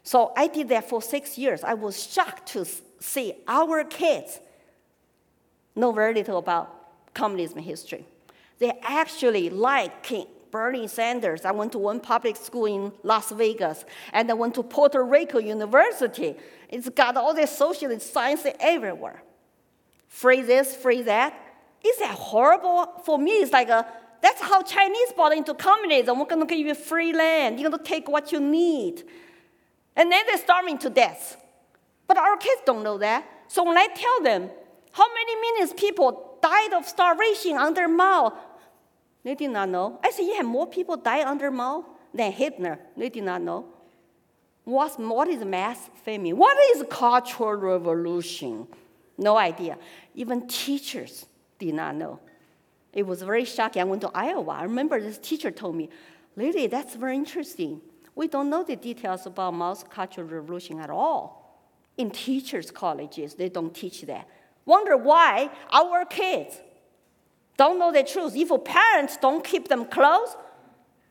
So 0.04 0.34
I 0.36 0.48
did 0.48 0.70
that 0.70 0.90
for 0.90 1.02
six 1.02 1.38
years. 1.38 1.64
I 1.64 1.74
was 1.74 2.02
shocked 2.12 2.48
to 2.50 2.66
see 3.00 3.34
our 3.48 3.84
kids 3.84 4.40
know 5.76 5.92
very 5.92 6.14
little 6.14 6.38
about 6.38 7.14
communism 7.14 7.60
history. 7.60 8.06
They 8.62 8.78
actually 8.84 9.50
like 9.50 10.04
King, 10.04 10.28
Bernie 10.52 10.88
Sanders. 10.88 11.46
I 11.46 11.52
went 11.52 11.72
to 11.72 11.80
one 11.80 12.00
public 12.00 12.36
school 12.36 12.68
in 12.68 12.92
Las 13.02 13.32
Vegas, 13.32 13.86
and 14.14 14.30
I 14.30 14.36
went 14.36 14.54
to 14.54 14.62
Puerto 14.62 15.04
Rico 15.04 15.40
University. 15.40 16.36
It's 16.70 16.88
got 16.90 17.18
all 17.18 17.34
this 17.34 17.58
socialist 17.58 18.14
science 18.14 18.46
everywhere. 18.60 19.24
Free 20.08 20.44
this, 20.44 20.76
free 20.76 21.02
that. 21.02 21.34
Is 21.84 21.98
that 21.98 22.12
horrible? 22.12 23.02
For 23.04 23.18
me, 23.18 23.32
it's 23.32 23.52
like 23.52 23.70
a, 23.70 23.84
that's 24.22 24.40
how 24.40 24.62
Chinese 24.62 25.12
bought 25.18 25.36
into 25.36 25.56
communism. 25.56 26.20
We're 26.20 26.26
going 26.26 26.48
to 26.48 26.56
give 26.56 26.64
you 26.64 26.76
free 26.76 27.14
land. 27.14 27.60
You're 27.60 27.72
going 27.72 27.84
to 27.84 27.90
take 27.90 28.08
what 28.08 28.32
you 28.32 28.40
need. 28.40 29.02
And 29.96 30.12
then 30.12 30.24
they're 30.28 30.38
starving 30.38 30.78
to 30.80 30.92
death. 30.92 31.44
But 32.06 32.18
our 32.20 32.38
kids 32.38 32.62
don't 32.68 32.84
know 32.84 33.00
that. 33.00 33.26
So 33.48 33.64
when 33.64 33.80
I 33.80 33.88
tell 33.88 34.22
them 34.22 34.52
how 34.92 35.08
many 35.12 35.36
millions 35.42 35.74
people 35.74 36.38
died 36.44 36.74
of 36.74 36.86
starvation 36.86 37.58
under 37.58 37.88
Mao, 37.88 38.34
they 39.24 39.36
did 39.36 39.52
not 39.52 39.70
know. 39.70 40.00
I 40.04 40.12
said, 40.12 40.24
you 40.24 40.36
have 40.36 40.46
more 40.46 40.68
people 40.68 40.98
die 40.98 41.28
under 41.28 41.52
Mao 41.52 41.86
than 42.14 42.32
Hitler. 42.32 42.80
They 42.98 43.10
did 43.10 43.24
not 43.24 43.42
know. 43.42 43.66
What's, 44.64 44.96
what 44.96 45.28
is 45.28 45.44
mass 45.44 45.90
famine? 46.04 46.38
What 46.38 46.58
is 46.76 46.84
cultural 46.90 47.54
revolution? 47.54 48.68
No 49.18 49.38
idea. 49.38 49.78
Even 50.16 50.48
teachers 50.48 51.26
did 51.60 51.74
not 51.74 51.96
know. 51.96 52.20
It 52.94 53.06
was 53.06 53.22
very 53.22 53.46
shocking. 53.46 53.82
I 53.82 53.86
went 53.86 54.02
to 54.02 54.12
Iowa. 54.14 54.52
I 54.52 54.64
remember 54.64 55.00
this 55.00 55.18
teacher 55.18 55.52
told 55.52 55.76
me, 55.76 55.90
Lily, 56.36 56.68
that's 56.68 56.96
very 56.96 57.16
interesting. 57.16 57.82
We 58.16 58.28
don't 58.28 58.50
know 58.50 58.64
the 58.64 58.76
details 58.76 59.26
about 59.26 59.54
Mao's 59.54 59.84
Cultural 59.90 60.28
Revolution 60.28 60.80
at 60.80 60.90
all. 60.90 61.62
In 61.98 62.10
teachers' 62.10 62.72
colleges, 62.72 63.36
they 63.36 63.50
don't 63.50 63.74
teach 63.74 64.02
that. 64.04 64.28
Wonder 64.66 64.98
why 64.98 65.50
our 65.72 66.06
kids 66.06 66.60
don't 67.58 67.78
know 67.80 67.92
the 67.92 68.04
truth. 68.04 68.36
If 68.36 68.50
parents 68.64 69.18
don't 69.18 69.44
keep 69.44 69.68
them 69.68 69.86
close, 69.86 70.36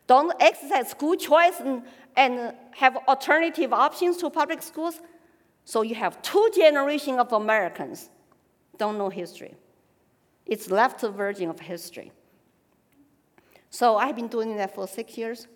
don't 0.06 0.34
exercise 0.40 0.90
school 0.90 1.14
choice 1.14 1.60
and, 1.60 1.82
and 2.16 2.54
have 2.72 2.96
alternative 3.08 3.72
options 3.72 4.16
to 4.18 4.30
public 4.30 4.62
schools, 4.62 5.00
so 5.64 5.82
you 5.82 5.94
have 5.94 6.20
two 6.22 6.50
generations 6.54 7.18
of 7.18 7.32
Americans 7.32 8.10
don't 8.80 8.96
know 8.98 9.10
history. 9.10 9.54
It's 10.46 10.70
left 10.70 11.02
virgin 11.02 11.50
of 11.50 11.60
history. 11.60 12.10
So 13.68 13.96
I've 13.96 14.16
been 14.16 14.26
doing 14.26 14.56
that 14.56 14.74
for 14.74 14.88
six 14.88 15.16
years. 15.16 15.46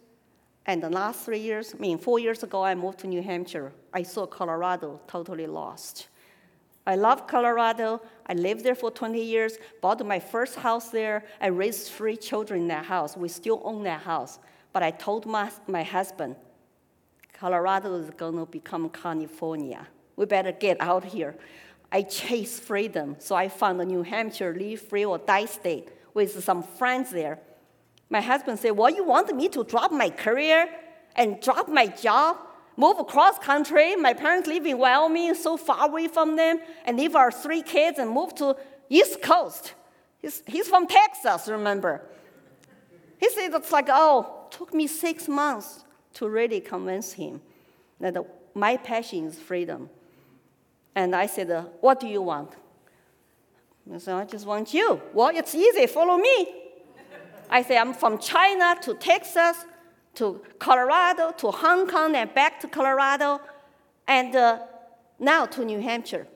And 0.67 0.83
the 0.83 0.91
last 0.91 1.25
three 1.25 1.41
years, 1.41 1.75
I 1.75 1.79
mean, 1.79 1.99
four 1.99 2.19
years 2.19 2.43
ago, 2.43 2.63
I 2.63 2.75
moved 2.75 2.99
to 3.01 3.07
New 3.07 3.23
Hampshire. 3.23 3.73
I 3.93 4.03
saw 4.03 4.27
Colorado 4.27 5.01
totally 5.09 5.47
lost. 5.47 6.09
I 6.87 6.97
love 6.97 7.27
Colorado. 7.27 8.03
I 8.27 8.35
lived 8.35 8.63
there 8.65 8.75
for 8.75 8.91
20 8.91 9.23
years, 9.23 9.59
bought 9.81 10.05
my 10.05 10.21
first 10.21 10.57
house 10.57 10.91
there. 10.91 11.25
I 11.41 11.47
raised 11.47 11.93
three 11.93 12.17
children 12.17 12.63
in 12.63 12.69
that 12.69 12.85
house. 12.85 13.17
We 13.17 13.29
still 13.29 13.63
own 13.65 13.83
that 13.85 14.03
house. 14.03 14.39
But 14.73 14.83
I 14.83 14.91
told 14.91 15.25
my, 15.25 15.51
my 15.67 15.83
husband, 15.83 16.37
Colorado 17.33 17.95
is 17.95 18.11
going 18.11 18.37
to 18.37 18.47
become 18.47 18.89
California. 18.91 19.87
We 20.17 20.27
better 20.27 20.53
get 20.53 20.81
out 20.81 21.05
here. 21.05 21.37
I 21.91 22.03
chase 22.03 22.59
freedom, 22.59 23.17
so 23.19 23.35
I 23.35 23.49
found 23.49 23.81
a 23.81 23.85
New 23.85 24.03
Hampshire 24.03 24.55
live 24.55 24.81
free 24.81 25.05
or 25.05 25.19
die 25.19 25.45
state 25.47 25.89
with 26.13 26.43
some 26.43 26.63
friends 26.63 27.11
there. 27.11 27.39
My 28.11 28.21
husband 28.21 28.59
said, 28.59 28.73
Well, 28.73 28.91
you 28.91 29.05
want 29.05 29.35
me 29.35 29.49
to 29.51 29.65
drop 29.65 29.93
my 29.93 30.11
career 30.11 30.69
and 31.17 31.41
drop 31.41 31.69
my 31.69 31.87
job 31.87 32.37
move 32.77 32.99
across 32.99 33.39
country. 33.39 33.97
My 33.97 34.15
parents 34.15 34.49
live 34.49 34.67
in 34.67 34.79
Wyoming, 34.79 35.35
so 35.35 35.57
far 35.57 35.89
away 35.89 36.09
from 36.09 36.37
them, 36.37 36.61
and 36.85 36.97
leave 36.97 37.15
our 37.15 37.31
three 37.31 37.63
kids 37.63 37.99
and 37.99 38.11
move 38.11 38.35
to 38.37 38.57
East 38.89 39.23
Coast. 39.23 39.75
He's, 40.19 40.43
he's 40.47 40.69
from 40.69 40.87
Texas, 40.87 41.49
remember? 41.49 42.03
He 43.19 43.29
said 43.31 43.53
it's 43.55 43.73
like, 43.73 43.89
oh, 43.89 44.47
took 44.51 44.73
me 44.73 44.87
six 44.87 45.29
months 45.29 45.85
to 46.15 46.29
really 46.29 46.61
convince 46.61 47.13
him 47.13 47.41
that 48.01 48.17
my 48.55 48.77
passion 48.77 49.27
is 49.27 49.39
freedom. 49.39 49.91
And 50.95 51.15
I 51.15 51.27
said, 51.27 51.51
uh, 51.51 51.63
what 51.81 52.01
do 52.01 52.07
you 52.07 52.23
want? 52.23 52.53
He 53.91 53.99
said, 53.99 54.15
I 54.15 54.25
just 54.25 54.47
want 54.47 54.73
you. 54.73 55.01
Well, 55.13 55.31
it's 55.35 55.55
easy, 55.55 55.87
follow 55.87 56.17
me. 56.17 56.55
I 57.51 57.63
said, 57.63 57.79
I'm 57.79 57.93
from 57.93 58.19
China 58.19 58.77
to 58.83 58.95
Texas 58.95 59.65
to 60.17 60.41
Colorado, 60.59 61.33
to 61.39 61.51
Hong 61.51 61.87
Kong, 61.87 62.15
and 62.15 62.33
back 62.35 62.61
to 62.61 62.69
Colorado. 62.69 63.41
And 64.07 64.35
uh, 64.37 64.61
now 65.19 65.47
to 65.47 65.65
New 65.65 65.81
Hampshire. 65.81 66.27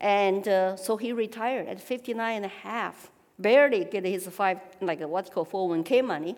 And 0.00 0.46
uh, 0.46 0.76
so 0.76 0.96
he 0.96 1.12
retired 1.12 1.66
at 1.68 1.80
59 1.80 2.36
and 2.36 2.44
a 2.44 2.48
half, 2.48 3.10
barely 3.38 3.84
get 3.84 4.04
his 4.04 4.26
five, 4.28 4.58
like 4.80 5.00
what 5.00 5.26
you 5.26 5.32
call 5.32 5.46
401k 5.46 6.04
money. 6.04 6.36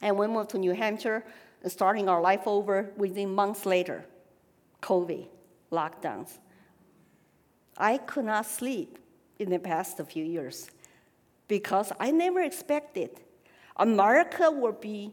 And 0.00 0.16
we 0.16 0.26
moved 0.26 0.50
to 0.50 0.58
New 0.58 0.72
Hampshire, 0.72 1.24
starting 1.66 2.08
our 2.08 2.20
life 2.20 2.46
over 2.46 2.90
within 2.96 3.34
months 3.34 3.66
later, 3.66 4.04
COVID, 4.80 5.26
lockdowns. 5.72 6.38
I 7.76 7.98
could 7.98 8.24
not 8.24 8.46
sleep 8.46 8.98
in 9.38 9.50
the 9.50 9.58
past 9.58 10.00
few 10.08 10.24
years 10.24 10.70
because 11.46 11.92
I 12.00 12.10
never 12.10 12.42
expected 12.42 13.10
America 13.76 14.50
would 14.50 14.80
be 14.80 15.12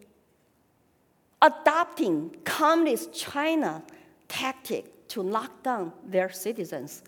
adopting 1.42 2.36
communist 2.44 3.14
China 3.14 3.84
tactic 4.28 5.08
to 5.10 5.22
lock 5.22 5.64
down 5.64 5.94
their 6.06 6.32
citizens. 6.32 7.04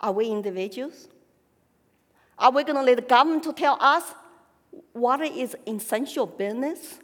Are 0.00 0.12
we 0.12 0.28
individuals? 0.28 1.08
Are 2.38 2.50
we 2.50 2.64
going 2.64 2.76
to 2.76 2.82
let 2.82 2.96
the 2.96 3.02
government 3.02 3.44
to 3.44 3.52
tell 3.52 3.76
us 3.80 4.14
what 4.92 5.20
is 5.20 5.56
essential 5.66 6.26
business? 6.26 6.98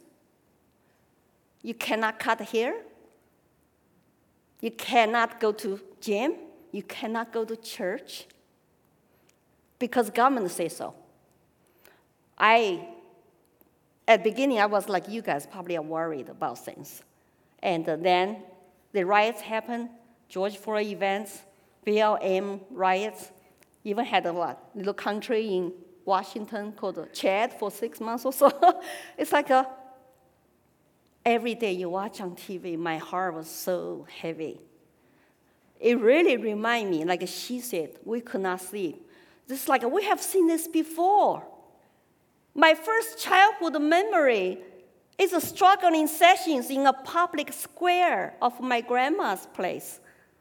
You 1.63 1.75
cannot 1.75 2.19
cut 2.19 2.41
hair. 2.41 2.75
You 4.61 4.71
cannot 4.71 5.41
go 5.41 5.53
to 5.53 5.81
gym. 6.01 6.35
You 6.73 6.83
cannot 6.83 7.33
go 7.33 7.45
to 7.45 7.57
church 7.57 8.27
because 9.79 10.11
government 10.11 10.51
says 10.51 10.77
so. 10.77 10.95
I, 12.39 12.87
at 14.11 14.25
the 14.25 14.31
beginning, 14.31 14.59
I 14.59 14.67
was 14.67 14.89
like 14.89 15.09
you 15.09 15.23
guys, 15.23 15.47
probably 15.47 15.77
are 15.77 15.83
worried 15.83 16.29
about 16.29 16.59
things. 16.59 17.03
And 17.63 17.87
then 17.87 18.43
the 18.93 19.07
riots 19.07 19.41
happened, 19.41 19.89
George 20.29 20.57
Floyd 20.57 20.89
events, 20.89 21.43
BLM 21.87 22.61
riots, 22.73 23.31
even 23.85 24.05
had 24.05 24.27
a 24.27 24.33
what, 24.33 24.61
little 24.75 24.95
country 24.95 25.55
in 25.55 25.73
Washington 26.05 26.73
called 26.73 26.97
CHAZ 27.13 27.57
for 27.57 27.71
six 27.71 28.01
months 28.01 28.25
or 28.25 28.33
so. 28.33 28.51
it's 29.17 29.31
like 29.31 29.49
a, 29.51 29.69
every 31.25 31.55
day 31.55 31.71
you 31.71 31.89
watch 31.89 32.21
on 32.21 32.35
TV, 32.35 32.77
my 32.77 32.99
heart 32.99 33.35
was 33.35 33.49
so 33.49 34.09
heavy. 34.21 34.61
It 35.79 36.01
really 36.01 36.37
reminded 36.37 36.91
me, 36.91 37.05
like 37.05 37.29
she 37.29 37.61
said, 37.61 37.91
we 38.05 38.21
could 38.23 38.41
not 38.41 38.61
sleep. 38.61 39.09
It's 39.49 39.69
like 39.69 39.89
we 39.89 40.03
have 40.05 40.21
seen 40.21 40.49
this 40.49 40.67
before. 40.67 41.45
My 42.61 42.75
first 42.75 43.17
childhood 43.17 43.81
memory 43.81 44.59
is 45.17 45.33
a 45.33 45.41
struggling 45.41 46.07
sessions 46.07 46.69
in 46.69 46.85
a 46.85 46.93
public 46.93 47.55
square 47.55 48.35
of 48.43 48.61
my 48.61 48.83
grandma's 48.83 49.47
place, 49.55 49.99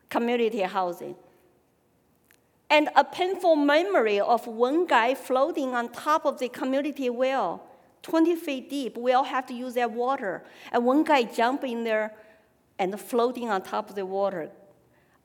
community 0.10 0.60
housing. 0.64 1.16
And 2.70 2.90
a 2.98 3.06
painful 3.06 3.56
memory 3.56 4.20
of 4.20 4.46
one 4.48 4.86
guy 4.86 5.16
floating 5.16 5.74
on 5.74 5.94
top 5.94 6.26
of 6.26 6.40
the 6.40 6.50
community 6.50 7.10
well, 7.10 7.64
20 8.02 8.36
feet 8.36 8.70
deep. 8.70 8.98
We 8.98 9.14
all 9.14 9.24
have 9.24 9.46
to 9.46 9.54
use 9.54 9.76
that 9.76 9.90
water. 9.90 10.44
And 10.74 10.86
one 10.86 11.06
guy 11.06 11.24
jumping 11.24 11.72
in 11.72 11.84
there 11.86 12.14
and 12.78 13.00
floating 13.00 13.50
on 13.50 13.62
top 13.62 13.90
of 13.90 13.96
the 13.96 14.06
water. 14.06 14.50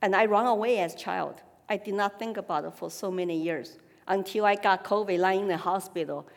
And 0.01 0.15
I 0.15 0.27
ran 0.27 0.47
away 0.47 0.79
as 0.79 0.95
a 0.95 0.99
child. 0.99 1.43
I 1.69 1.77
did 1.77 1.95
not 1.95 2.21
think 2.21 2.37
about 2.37 2.65
it 2.67 2.75
for 2.75 2.89
so 2.89 3.11
many 3.11 3.37
years 3.37 3.79
until 4.07 4.45
I 4.45 4.55
got 4.55 4.85
COVID 4.85 5.19
lying 5.19 5.41
in 5.41 5.49
the 5.49 5.57
hospital. 5.57 6.29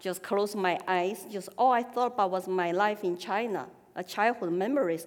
Just 0.00 0.22
closed 0.22 0.56
my 0.56 0.78
eyes. 0.86 1.24
Just 1.30 1.48
all 1.56 1.72
I 1.72 1.82
thought 1.82 2.12
about 2.14 2.30
was 2.30 2.46
my 2.46 2.72
life 2.72 3.04
in 3.04 3.16
China, 3.16 3.66
a 3.94 4.04
childhood 4.04 4.52
memories. 4.52 5.06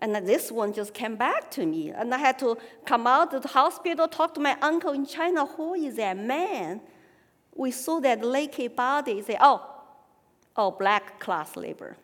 And 0.00 0.14
this 0.26 0.50
one 0.50 0.72
just 0.72 0.92
came 0.92 1.16
back 1.16 1.50
to 1.52 1.64
me. 1.64 1.90
And 1.90 2.14
I 2.14 2.18
had 2.18 2.38
to 2.40 2.58
come 2.84 3.06
out 3.06 3.32
of 3.32 3.42
the 3.42 3.48
hospital, 3.48 4.08
talk 4.08 4.34
to 4.34 4.40
my 4.40 4.56
uncle 4.60 4.92
in 4.92 5.06
China. 5.06 5.46
Who 5.46 5.74
is 5.74 5.96
that 5.96 6.18
man? 6.18 6.80
We 7.54 7.70
saw 7.70 8.00
that 8.00 8.20
naked 8.20 8.76
body. 8.76 9.22
Say, 9.22 9.38
oh, 9.40 9.64
oh, 10.56 10.72
black 10.72 11.20
class 11.20 11.56
labor. 11.56 11.96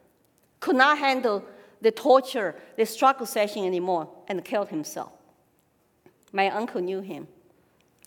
Could 0.60 0.76
not 0.76 0.98
handle 0.98 1.44
the 1.80 1.90
torture, 1.90 2.54
the 2.76 2.86
struggle 2.86 3.26
session 3.26 3.64
anymore, 3.64 4.08
and 4.28 4.44
killed 4.44 4.68
himself. 4.68 5.12
My 6.32 6.48
uncle 6.50 6.80
knew 6.80 7.00
him. 7.00 7.26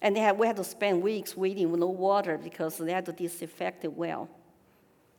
And 0.04 0.18
had, 0.18 0.38
we 0.38 0.46
had 0.46 0.58
to 0.58 0.63
spend 0.66 1.02
weeks 1.02 1.36
waiting 1.36 1.72
with 1.72 1.80
no 1.80 1.88
water 1.88 2.38
because 2.38 2.78
they 2.78 2.92
had 2.92 3.06
to 3.06 3.13
disinfect 3.13 3.86
well. 3.86 4.30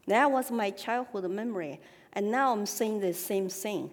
That 0.07 0.31
was 0.31 0.51
my 0.51 0.71
childhood 0.71 1.29
memory. 1.31 1.81
And 2.13 2.31
now 2.31 2.53
I'm 2.53 2.67
saying 2.67 3.01
the 3.01 3.15
same 3.15 3.49
thing. 3.49 3.91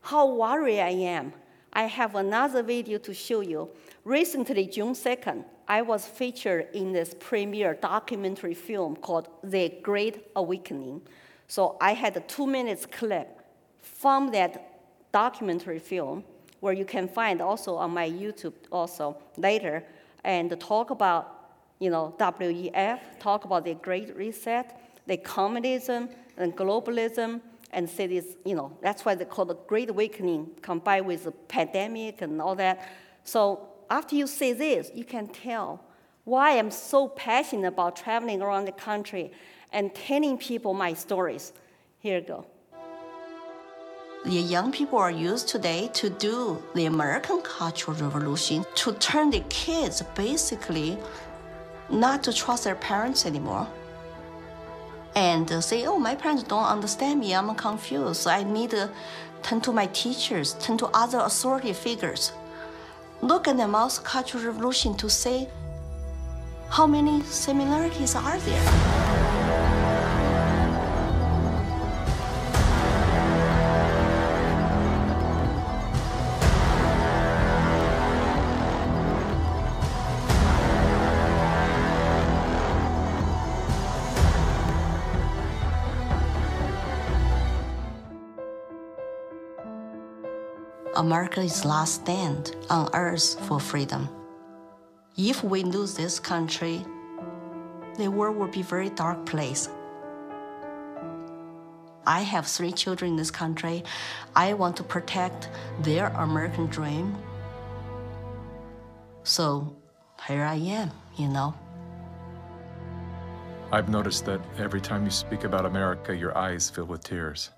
How 0.00 0.32
worried 0.32 0.80
I 0.80 0.90
am. 0.90 1.32
I 1.72 1.82
have 1.82 2.14
another 2.14 2.62
video 2.62 2.98
to 2.98 3.12
show 3.12 3.40
you. 3.40 3.68
Recently, 4.04 4.66
June 4.68 4.94
2nd, 4.94 5.44
I 5.66 5.82
was 5.82 6.06
featured 6.06 6.68
in 6.72 6.92
this 6.92 7.14
premiere 7.18 7.74
documentary 7.74 8.54
film 8.54 8.94
called 8.94 9.28
The 9.42 9.74
Great 9.82 10.30
Awakening. 10.36 11.02
So 11.48 11.76
I 11.80 11.92
had 11.92 12.16
a 12.16 12.20
two 12.20 12.46
minutes 12.46 12.86
clip 12.86 13.40
from 13.82 14.30
that 14.30 14.80
documentary 15.10 15.80
film 15.80 16.22
where 16.60 16.72
you 16.72 16.84
can 16.84 17.08
find 17.08 17.42
also 17.42 17.74
on 17.74 17.90
my 17.90 18.08
YouTube 18.08 18.54
also 18.70 19.16
later, 19.36 19.84
and 20.28 20.60
talk 20.60 20.90
about, 20.90 21.48
you 21.78 21.88
know, 21.88 22.14
WEF, 22.18 23.00
talk 23.18 23.46
about 23.46 23.64
the 23.64 23.72
Great 23.74 24.14
Reset, 24.14 24.78
the 25.06 25.16
communism 25.16 26.10
and 26.36 26.54
globalism, 26.54 27.40
and 27.72 27.88
say 27.88 28.06
this, 28.06 28.36
you 28.44 28.54
know, 28.54 28.76
that's 28.82 29.06
why 29.06 29.14
they 29.14 29.24
call 29.24 29.46
the 29.46 29.56
Great 29.66 29.88
Awakening 29.88 30.50
combined 30.60 31.06
with 31.06 31.24
the 31.24 31.32
pandemic 31.32 32.20
and 32.20 32.42
all 32.42 32.54
that. 32.56 32.90
So 33.24 33.70
after 33.88 34.16
you 34.16 34.26
say 34.26 34.52
this, 34.52 34.90
you 34.94 35.04
can 35.04 35.28
tell 35.28 35.82
why 36.24 36.58
I'm 36.58 36.70
so 36.70 37.08
passionate 37.08 37.68
about 37.68 37.96
traveling 37.96 38.42
around 38.42 38.66
the 38.66 38.72
country 38.72 39.32
and 39.72 39.94
telling 39.94 40.36
people 40.36 40.74
my 40.74 40.92
stories. 40.92 41.54
Here 42.00 42.18
you 42.18 42.26
go 42.26 42.46
the 44.28 44.34
young 44.34 44.70
people 44.70 44.98
are 44.98 45.10
used 45.10 45.48
today 45.48 45.88
to 45.94 46.10
do 46.10 46.62
the 46.74 46.84
American 46.84 47.40
Cultural 47.40 47.96
Revolution 47.96 48.62
to 48.74 48.92
turn 48.92 49.30
the 49.30 49.40
kids 49.48 50.02
basically 50.14 50.98
not 51.88 52.22
to 52.24 52.32
trust 52.34 52.64
their 52.64 52.74
parents 52.74 53.24
anymore. 53.24 53.66
And 55.14 55.48
say, 55.64 55.86
oh, 55.86 55.98
my 55.98 56.14
parents 56.14 56.42
don't 56.42 56.66
understand 56.66 57.20
me, 57.20 57.34
I'm 57.34 57.54
confused. 57.54 58.26
I 58.26 58.42
need 58.42 58.70
to 58.72 58.90
turn 59.42 59.62
to 59.62 59.72
my 59.72 59.86
teachers, 59.86 60.52
turn 60.60 60.76
to 60.76 60.88
other 60.92 61.20
authority 61.20 61.72
figures. 61.72 62.32
Look 63.22 63.48
at 63.48 63.56
the 63.56 63.66
Mao's 63.66 63.98
Cultural 63.98 64.44
Revolution 64.44 64.94
to 64.98 65.08
say 65.08 65.48
how 66.68 66.86
many 66.86 67.22
similarities 67.22 68.14
are 68.14 68.38
there. 68.38 68.97
America's 91.08 91.64
last 91.64 92.02
stand 92.02 92.54
on 92.68 92.90
earth 92.92 93.40
for 93.48 93.58
freedom. 93.58 94.10
If 95.16 95.42
we 95.42 95.62
lose 95.62 95.94
this 95.94 96.20
country, 96.20 96.84
the 97.96 98.08
world 98.08 98.36
will 98.36 98.48
be 98.48 98.60
a 98.60 98.70
very 98.76 98.90
dark 98.90 99.24
place. 99.24 99.70
I 102.06 102.20
have 102.20 102.46
three 102.46 102.72
children 102.72 103.12
in 103.12 103.16
this 103.16 103.30
country. 103.30 103.84
I 104.36 104.52
want 104.52 104.76
to 104.76 104.82
protect 104.82 105.48
their 105.80 106.08
American 106.08 106.66
dream. 106.66 107.16
So 109.22 109.74
here 110.26 110.44
I 110.44 110.56
am, 110.56 110.90
you 111.16 111.28
know. 111.28 111.54
I've 113.72 113.88
noticed 113.88 114.26
that 114.26 114.42
every 114.58 114.82
time 114.82 115.06
you 115.06 115.10
speak 115.10 115.44
about 115.44 115.64
America, 115.64 116.14
your 116.14 116.36
eyes 116.36 116.68
fill 116.68 116.84
with 116.84 117.02
tears. 117.02 117.48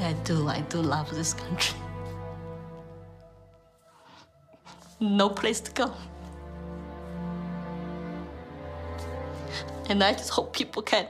I 0.00 0.14
do, 0.24 0.48
I 0.48 0.60
do 0.62 0.78
love 0.82 1.10
this 1.14 1.34
country. 1.34 1.78
No 5.00 5.28
place 5.28 5.60
to 5.60 5.72
go. 5.72 5.92
And 9.88 10.02
I 10.02 10.12
just 10.12 10.30
hope 10.30 10.54
people 10.54 10.82
can 10.82 11.06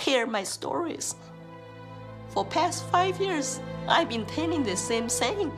hear 0.00 0.26
my 0.26 0.42
stories. 0.42 1.14
For 2.28 2.44
past 2.44 2.84
five 2.90 3.20
years, 3.20 3.60
I've 3.88 4.08
been 4.08 4.26
telling 4.26 4.62
the 4.62 4.76
same 4.76 5.08
thing. 5.08 5.50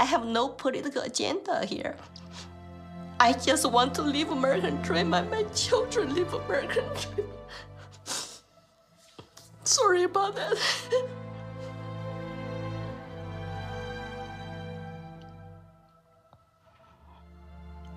I 0.00 0.04
have 0.04 0.26
no 0.26 0.48
political 0.48 1.02
agenda 1.02 1.64
here. 1.64 1.96
I 3.20 3.32
just 3.32 3.70
want 3.70 3.94
to 3.94 4.02
live 4.02 4.30
American 4.30 4.82
dream 4.82 5.14
and 5.14 5.30
my 5.30 5.44
children 5.54 6.14
live 6.14 6.34
American 6.34 6.84
dream. 7.14 7.28
Sorry 9.64 10.02
about 10.04 10.36
that. 10.36 10.56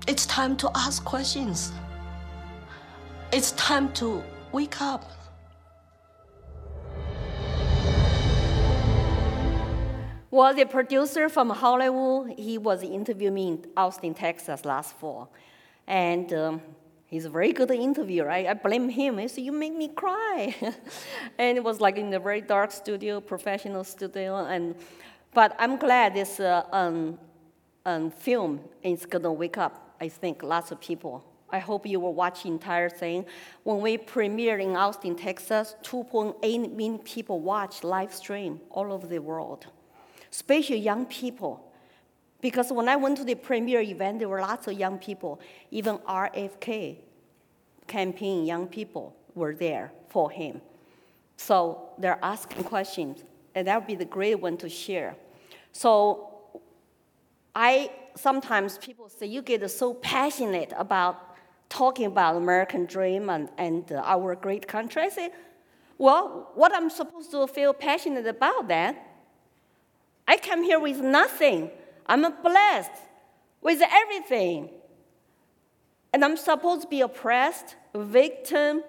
It's 0.07 0.25
time 0.25 0.57
to 0.57 0.71
ask 0.73 1.05
questions. 1.05 1.71
It's 3.31 3.51
time 3.51 3.93
to 3.93 4.23
wake 4.51 4.81
up. 4.81 5.09
Well, 10.31 10.53
the 10.55 10.65
producer 10.65 11.29
from 11.29 11.49
Hollywood, 11.49 12.39
he 12.39 12.57
was 12.57 12.83
interviewing 12.83 13.33
me 13.33 13.47
in 13.49 13.65
Austin, 13.77 14.13
Texas 14.13 14.65
last 14.65 14.97
fall. 14.97 15.31
And 15.87 16.33
um, 16.33 16.61
he's 17.05 17.25
a 17.25 17.29
very 17.29 17.51
good 17.51 17.69
interviewer. 17.69 18.31
I, 18.31 18.47
I 18.47 18.53
blame 18.55 18.89
him. 18.89 19.19
He 19.19 19.27
said, 19.27 19.43
You 19.43 19.51
make 19.51 19.75
me 19.75 19.89
cry. 19.89 20.55
and 21.37 21.57
it 21.57 21.63
was 21.63 21.79
like 21.79 21.97
in 21.97 22.11
a 22.13 22.19
very 22.19 22.41
dark 22.41 22.71
studio, 22.71 23.21
professional 23.21 23.83
studio. 23.83 24.37
And, 24.45 24.75
but 25.33 25.55
I'm 25.59 25.77
glad 25.77 26.15
this 26.15 26.39
uh, 26.39 26.63
um, 26.71 27.19
um, 27.85 28.09
film 28.09 28.61
is 28.83 29.05
going 29.05 29.23
to 29.23 29.31
wake 29.31 29.57
up, 29.57 29.90
I 30.01 30.09
think, 30.09 30.43
lots 30.43 30.71
of 30.71 30.81
people. 30.81 31.23
I 31.49 31.59
hope 31.59 31.85
you 31.85 31.99
will 32.01 32.13
watch 32.13 32.43
the 32.43 32.49
entire 32.49 32.89
thing. 32.89 33.25
When 33.63 33.79
we 33.79 33.97
premiered 33.97 34.61
in 34.61 34.75
Austin, 34.75 35.15
Texas, 35.15 35.75
2.8 35.83 36.75
million 36.75 36.99
people 36.99 37.39
watched 37.39 37.83
live 37.85 38.13
stream 38.13 38.59
all 38.69 38.91
over 38.91 39.07
the 39.07 39.19
world 39.19 39.67
especially 40.31 40.77
young 40.77 41.05
people. 41.05 41.67
Because 42.39 42.71
when 42.71 42.89
I 42.89 42.95
went 42.95 43.17
to 43.17 43.23
the 43.23 43.35
premiere 43.35 43.81
event, 43.81 44.19
there 44.19 44.29
were 44.29 44.41
lots 44.41 44.67
of 44.67 44.73
young 44.73 44.97
people. 44.97 45.39
Even 45.69 45.97
RFK 45.99 46.97
campaign 47.87 48.45
young 48.45 48.67
people 48.67 49.15
were 49.35 49.53
there 49.53 49.91
for 50.09 50.31
him. 50.31 50.61
So 51.37 51.89
they're 51.97 52.19
asking 52.23 52.63
questions, 52.63 53.23
and 53.53 53.67
that 53.67 53.77
would 53.79 53.87
be 53.87 53.95
the 53.95 54.05
great 54.05 54.35
one 54.35 54.57
to 54.57 54.69
share. 54.69 55.15
So 55.71 56.29
I 57.53 57.91
sometimes 58.15 58.77
people 58.77 59.09
say 59.09 59.25
you 59.25 59.41
get 59.41 59.69
so 59.69 59.93
passionate 59.95 60.73
about 60.77 61.35
talking 61.69 62.05
about 62.05 62.35
American 62.35 62.85
dream 62.85 63.29
and, 63.29 63.49
and 63.57 63.91
uh, 63.91 64.01
our 64.05 64.35
great 64.35 64.67
country. 64.67 65.03
I 65.03 65.09
say, 65.09 65.31
well, 65.97 66.51
what 66.55 66.75
I'm 66.75 66.89
supposed 66.89 67.31
to 67.31 67.47
feel 67.47 67.73
passionate 67.73 68.27
about 68.27 68.67
that 68.67 69.07
I 70.27 70.37
come 70.37 70.63
here 70.63 70.79
with 70.79 70.99
nothing. 70.99 71.71
I'm 72.05 72.21
blessed 72.41 72.91
with 73.61 73.81
everything. 73.81 74.69
And 76.13 76.23
I'm 76.23 76.37
supposed 76.37 76.83
to 76.83 76.87
be 76.87 77.01
oppressed, 77.01 77.75
victim, 77.93 78.83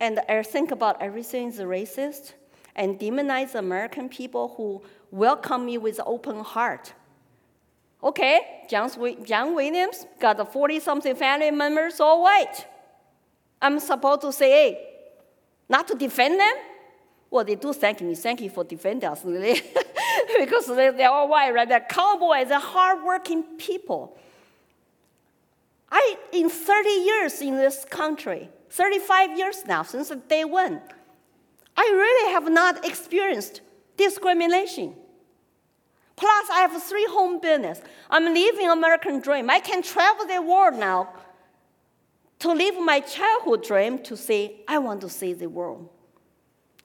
and 0.00 0.20
I 0.28 0.42
think 0.42 0.72
about 0.72 1.00
everything 1.00 1.48
is 1.48 1.58
racist 1.58 2.34
and 2.74 2.98
demonize 2.98 3.54
American 3.54 4.10
people 4.10 4.54
who 4.56 4.82
welcome 5.10 5.64
me 5.64 5.78
with 5.78 6.00
open 6.04 6.40
heart. 6.44 6.92
Okay, 8.02 8.66
John, 8.68 8.90
Williams 9.54 10.06
got 10.20 10.38
a 10.38 10.44
40 10.44 10.80
something 10.80 11.14
family 11.16 11.50
members, 11.50 11.94
so 11.94 12.22
wait. 12.22 12.66
I'm 13.60 13.80
supposed 13.80 14.20
to 14.20 14.32
say, 14.32 14.50
hey, 14.50 14.88
not 15.68 15.88
to 15.88 15.94
defend 15.94 16.38
them? 16.38 16.54
Well, 17.30 17.44
they 17.44 17.56
do 17.56 17.72
thank 17.72 18.00
me. 18.00 18.14
Thank 18.14 18.40
you 18.40 18.50
for 18.50 18.64
defending 18.64 19.08
us, 19.08 19.24
really. 19.24 19.60
because 20.38 20.66
they, 20.66 20.90
they're 20.90 21.10
all 21.10 21.28
white, 21.28 21.52
right? 21.52 21.68
They're 21.68 21.80
cowboys, 21.80 22.48
they're 22.48 22.60
hardworking 22.60 23.42
people. 23.58 24.16
I, 25.90 26.16
in 26.32 26.50
30 26.50 26.88
years 26.88 27.40
in 27.40 27.56
this 27.56 27.84
country, 27.84 28.50
35 28.70 29.38
years 29.38 29.64
now, 29.66 29.82
since 29.82 30.12
day 30.28 30.44
one, 30.44 30.80
I 31.76 31.82
really 31.82 32.32
have 32.32 32.50
not 32.50 32.84
experienced 32.84 33.60
discrimination. 33.96 34.94
Plus, 36.16 36.50
I 36.50 36.60
have 36.60 36.82
three 36.82 37.06
home 37.10 37.40
business. 37.40 37.80
I'm 38.08 38.24
living 38.24 38.70
American 38.70 39.20
dream. 39.20 39.50
I 39.50 39.60
can 39.60 39.82
travel 39.82 40.26
the 40.26 40.40
world 40.40 40.74
now 40.74 41.10
to 42.38 42.52
live 42.52 42.74
my 42.80 43.00
childhood 43.00 43.62
dream 43.64 44.02
to 44.04 44.16
say, 44.16 44.56
I 44.66 44.78
want 44.78 45.02
to 45.02 45.08
see 45.08 45.32
the 45.32 45.48
world. 45.48 45.88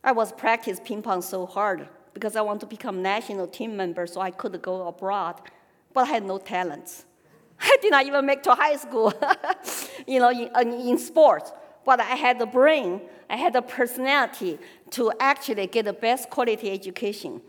I 0.04 0.12
was 0.12 0.32
practice 0.32 0.82
ping 0.84 1.02
pong 1.02 1.22
so 1.22 1.46
hard 1.46 1.88
because 2.13 2.36
I 2.36 2.41
want 2.41 2.60
to 2.62 2.65
become 2.65 3.02
national 3.02 3.48
team 3.48 3.78
member 3.78 4.06
so 4.08 4.20
I 4.20 4.32
could 4.32 4.62
go 4.62 4.88
abroad, 4.88 5.39
but 5.94 6.02
I 6.02 6.06
had 6.06 6.26
no 6.26 6.38
talents. 6.38 7.06
I 7.62 7.78
did 7.82 7.91
not 7.91 8.06
even 8.06 8.26
make 8.26 8.44
to 8.44 8.56
high 8.56 8.76
school, 8.76 9.13
you 10.08 10.20
know, 10.20 10.32
in, 10.32 10.72
in 10.74 10.98
sports. 10.98 11.52
But 11.86 12.00
I 12.00 12.15
had 12.15 12.39
the 12.39 12.46
brain, 12.46 13.02
I 13.30 13.38
had 13.38 13.54
the 13.54 13.62
personality 13.62 14.60
to 14.91 15.12
actually 15.20 15.67
get 15.67 15.86
the 15.86 15.94
best 15.94 16.30
quality 16.30 16.72
education, 16.72 17.41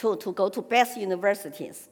to, 0.00 0.16
to 0.16 0.32
go 0.32 0.48
to 0.48 0.62
best 0.62 0.96
universities. 0.96 1.88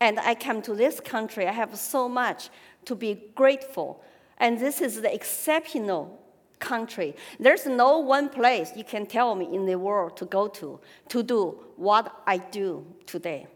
And 0.00 0.18
I 0.18 0.34
come 0.34 0.60
to 0.62 0.74
this 0.74 0.98
country, 0.98 1.46
I 1.46 1.52
have 1.52 1.76
so 1.78 2.08
much 2.08 2.50
to 2.86 2.96
be 2.96 3.30
grateful. 3.36 4.02
And 4.38 4.58
this 4.58 4.80
is 4.80 5.00
the 5.00 5.14
exceptional 5.14 6.20
country. 6.58 7.14
There's 7.38 7.66
no 7.66 7.98
one 7.98 8.28
place 8.28 8.72
you 8.74 8.82
can 8.82 9.06
tell 9.06 9.36
me 9.36 9.54
in 9.54 9.66
the 9.66 9.78
world 9.78 10.16
to 10.16 10.24
go 10.24 10.48
to 10.48 10.80
to 11.08 11.22
do 11.22 11.58
what 11.76 12.12
I 12.26 12.38
do 12.38 12.84
today. 13.06 13.46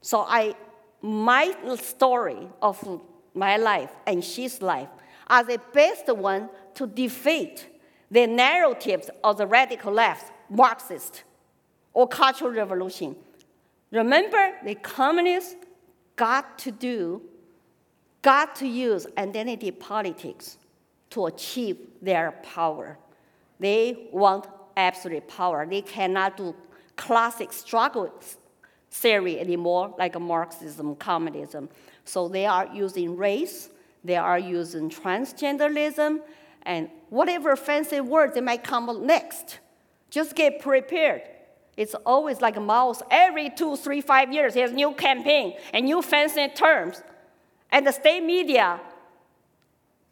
So 0.00 0.20
I, 0.20 0.54
my 1.02 1.54
story 1.76 2.48
of 2.62 3.00
my 3.34 3.56
life 3.56 3.90
and 4.06 4.22
she's 4.22 4.62
life 4.62 4.88
are 5.26 5.42
the 5.42 5.60
best 5.72 6.06
one 6.06 6.48
to 6.74 6.86
defeat 6.86 7.66
the 8.12 8.26
narratives 8.28 9.10
of 9.24 9.38
the 9.38 9.46
radical 9.46 9.92
left, 9.92 10.32
Marxist, 10.48 11.24
or 11.96 12.06
Cultural 12.06 12.50
Revolution. 12.50 13.16
Remember, 13.90 14.52
the 14.62 14.74
communists 14.74 15.56
got 16.14 16.58
to 16.58 16.70
do, 16.70 17.22
got 18.20 18.54
to 18.56 18.68
use 18.68 19.06
identity 19.16 19.70
politics 19.70 20.58
to 21.08 21.24
achieve 21.24 21.78
their 22.02 22.32
power. 22.42 22.98
They 23.58 24.08
want 24.12 24.46
absolute 24.76 25.26
power. 25.26 25.66
They 25.66 25.80
cannot 25.80 26.36
do 26.36 26.54
classic 26.96 27.50
struggle 27.50 28.12
theory 28.90 29.40
anymore, 29.40 29.94
like 29.98 30.20
Marxism, 30.20 30.96
communism. 30.96 31.70
So 32.04 32.28
they 32.28 32.44
are 32.44 32.66
using 32.74 33.16
race, 33.16 33.70
they 34.04 34.16
are 34.16 34.38
using 34.38 34.90
transgenderism, 34.90 36.20
and 36.64 36.90
whatever 37.08 37.56
fancy 37.56 38.02
words 38.02 38.34
they 38.34 38.42
might 38.42 38.64
come 38.64 38.90
up 38.90 38.98
next. 38.98 39.60
Just 40.10 40.34
get 40.34 40.60
prepared. 40.60 41.22
It's 41.76 41.94
always 42.06 42.40
like 42.40 42.56
a 42.56 42.60
mouse. 42.60 43.02
Every 43.10 43.50
two, 43.50 43.76
three, 43.76 44.00
five 44.00 44.32
years, 44.32 44.54
there's 44.54 44.72
new 44.72 44.92
campaign 44.92 45.54
and 45.74 45.84
new 45.84 46.00
fancy 46.00 46.48
terms. 46.48 47.02
And 47.70 47.86
the 47.86 47.92
state 47.92 48.22
media 48.22 48.80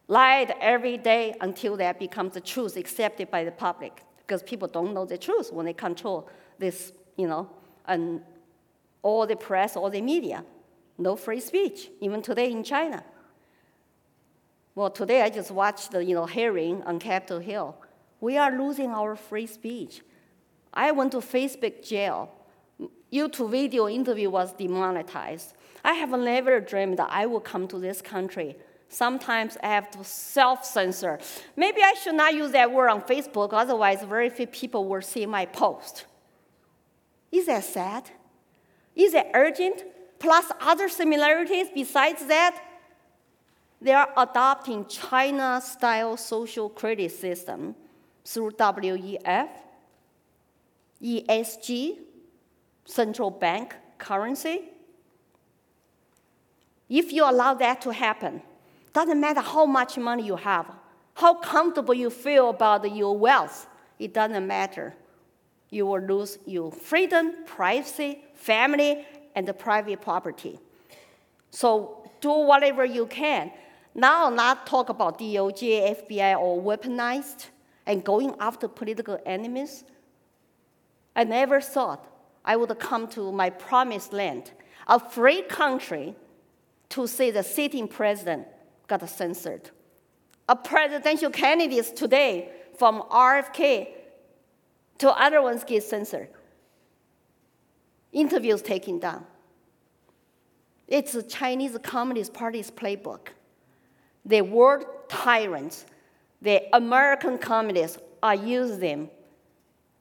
lied 0.06 0.54
every 0.60 0.98
day 0.98 1.34
until 1.40 1.76
that 1.78 1.98
becomes 1.98 2.34
the 2.34 2.40
truth 2.40 2.76
accepted 2.76 3.30
by 3.30 3.44
the 3.44 3.50
public 3.50 4.02
because 4.18 4.42
people 4.42 4.68
don't 4.68 4.92
know 4.92 5.06
the 5.06 5.16
truth 5.16 5.52
when 5.52 5.64
they 5.64 5.72
control 5.72 6.28
this, 6.58 6.92
you 7.16 7.26
know, 7.26 7.48
and 7.86 8.20
all 9.02 9.26
the 9.26 9.36
press, 9.36 9.76
all 9.76 9.90
the 9.90 10.02
media. 10.02 10.44
No 10.98 11.16
free 11.16 11.40
speech, 11.40 11.90
even 12.00 12.22
today 12.22 12.50
in 12.50 12.62
China. 12.62 13.02
Well, 14.74 14.90
today 14.90 15.22
I 15.22 15.30
just 15.30 15.50
watched 15.50 15.92
the 15.92 16.04
you 16.04 16.14
know, 16.14 16.26
hearing 16.26 16.82
on 16.82 16.98
Capitol 16.98 17.38
Hill. 17.38 17.76
We 18.20 18.36
are 18.36 18.56
losing 18.56 18.90
our 18.90 19.16
free 19.16 19.46
speech. 19.46 20.02
I 20.74 20.92
went 20.92 21.12
to 21.12 21.18
Facebook 21.18 21.86
jail. 21.86 22.30
YouTube 23.10 23.50
video 23.50 23.88
interview 23.88 24.28
was 24.28 24.52
demonetized. 24.52 25.54
I 25.82 25.94
have 25.94 26.10
never 26.10 26.60
dreamed 26.60 26.98
that 26.98 27.08
I 27.10 27.24
would 27.26 27.44
come 27.44 27.66
to 27.68 27.78
this 27.78 28.02
country 28.02 28.56
Sometimes 28.94 29.56
I 29.60 29.68
have 29.68 29.90
to 29.92 30.04
self 30.04 30.64
censor. 30.64 31.18
Maybe 31.56 31.82
I 31.82 31.94
should 31.94 32.14
not 32.14 32.32
use 32.32 32.52
that 32.52 32.70
word 32.70 32.90
on 32.90 33.02
Facebook, 33.02 33.50
otherwise, 33.52 34.04
very 34.04 34.30
few 34.30 34.46
people 34.46 34.86
will 34.86 35.02
see 35.02 35.26
my 35.26 35.46
post. 35.46 36.04
Is 37.32 37.46
that 37.46 37.64
sad? 37.64 38.08
Is 38.94 39.12
that 39.12 39.32
urgent? 39.34 39.82
Plus, 40.20 40.46
other 40.60 40.88
similarities 40.88 41.66
besides 41.74 42.24
that, 42.26 42.62
they 43.82 43.92
are 43.92 44.10
adopting 44.16 44.86
China 44.86 45.60
style 45.62 46.16
social 46.16 46.68
credit 46.68 47.10
system 47.10 47.74
through 48.24 48.52
WEF, 48.52 49.48
ESG, 51.02 51.98
central 52.84 53.30
bank 53.30 53.74
currency. 53.98 54.62
If 56.88 57.12
you 57.12 57.28
allow 57.28 57.54
that 57.54 57.80
to 57.82 57.92
happen, 57.92 58.42
doesn't 58.92 59.20
matter 59.20 59.40
how 59.40 59.66
much 59.66 59.96
money 59.98 60.24
you 60.24 60.36
have, 60.36 60.70
how 61.14 61.34
comfortable 61.34 61.94
you 61.94 62.10
feel 62.10 62.50
about 62.50 62.94
your 62.94 63.16
wealth, 63.16 63.66
it 63.98 64.12
doesn't 64.12 64.46
matter. 64.46 64.94
You 65.70 65.86
will 65.86 66.00
lose 66.00 66.38
your 66.46 66.70
freedom, 66.70 67.32
privacy, 67.46 68.22
family, 68.34 69.04
and 69.34 69.48
the 69.48 69.54
private 69.54 70.00
property. 70.00 70.58
So 71.50 72.08
do 72.20 72.30
whatever 72.30 72.84
you 72.84 73.06
can. 73.06 73.50
Now, 73.94 74.28
not 74.28 74.66
talk 74.66 74.88
about 74.88 75.18
DOJ, 75.18 75.96
FBI, 76.08 76.38
or 76.38 76.60
weaponized 76.60 77.46
and 77.86 78.04
going 78.04 78.34
after 78.40 78.66
political 78.66 79.18
enemies. 79.24 79.84
I 81.16 81.24
never 81.24 81.60
thought 81.60 82.06
I 82.44 82.56
would 82.56 82.78
come 82.78 83.08
to 83.08 83.32
my 83.32 83.50
promised 83.50 84.12
land, 84.12 84.52
a 84.86 84.98
free 84.98 85.42
country 85.42 86.14
to 86.90 87.06
see 87.06 87.30
the 87.30 87.42
sitting 87.42 87.88
president 87.88 88.46
got 88.86 89.08
censored. 89.08 89.70
A 90.48 90.56
presidential 90.56 91.30
candidate 91.30 91.96
today 91.96 92.50
from 92.76 93.02
RFK 93.10 93.88
to 94.98 95.10
other 95.10 95.40
ones 95.40 95.64
get 95.64 95.82
censored. 95.82 96.28
Interviews 98.12 98.62
taken 98.62 98.98
down. 98.98 99.26
It's 100.86 101.12
the 101.12 101.22
Chinese 101.22 101.76
Communist 101.82 102.34
Party's 102.34 102.70
playbook. 102.70 103.28
The 104.24 104.42
world 104.42 104.84
tyrants, 105.08 105.86
the 106.42 106.62
American 106.74 107.38
communists 107.38 107.98
are 108.22 108.34
using 108.34 108.80
them. 108.80 109.10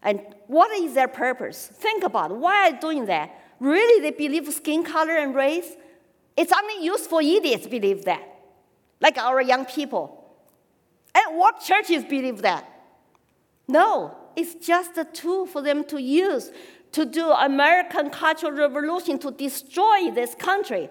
And 0.04 0.22
what 0.48 0.72
is 0.72 0.94
their 0.94 1.08
purpose? 1.08 1.68
Think 1.68 2.04
about 2.04 2.32
it. 2.32 2.38
why 2.38 2.68
are 2.68 2.72
they 2.72 2.78
doing 2.78 3.06
that? 3.06 3.32
Really, 3.60 4.02
they 4.02 4.12
believe 4.12 4.52
skin 4.54 4.84
color 4.84 5.16
and 5.18 5.34
race? 5.34 5.76
It's 6.36 6.52
only 6.52 6.84
useful 6.84 7.20
idiots 7.20 7.68
believe 7.68 8.06
that, 8.06 8.24
like 9.00 9.18
our 9.18 9.42
young 9.42 9.66
people. 9.66 10.20
And 11.16 11.38
what 11.38 11.62
churches 11.62 12.04
believe 12.04 12.42
that? 12.42 12.70
No, 13.68 14.16
it's 14.36 14.56
just 14.56 14.98
a 14.98 15.06
tool 15.06 15.46
for 15.46 15.62
them 15.62 15.84
to 15.86 16.02
use 16.02 16.52
to 16.94 17.06
do 17.06 17.32
American 17.32 18.10
cultural 18.10 18.52
revolution 18.52 19.18
to 19.20 19.32
destroy 19.32 20.12
this 20.14 20.36
country. 20.36 20.90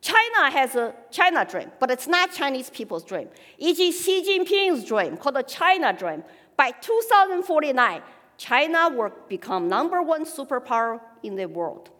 China 0.00 0.50
has 0.50 0.74
a 0.74 0.94
China 1.10 1.44
dream, 1.44 1.70
but 1.78 1.90
it's 1.90 2.08
not 2.08 2.32
Chinese 2.32 2.70
people's 2.70 3.04
dream. 3.04 3.28
E.g., 3.58 3.92
Xi 3.92 4.22
Jinping's 4.24 4.84
dream, 4.84 5.16
called 5.16 5.36
the 5.36 5.42
China 5.42 5.92
dream. 5.92 6.24
By 6.56 6.72
2049, 6.72 8.02
China 8.42 8.88
will 8.88 9.12
become 9.28 9.68
number 9.68 10.02
one 10.02 10.24
superpower 10.24 11.00
in 11.22 11.36
the 11.36 11.46
world. 11.46 11.90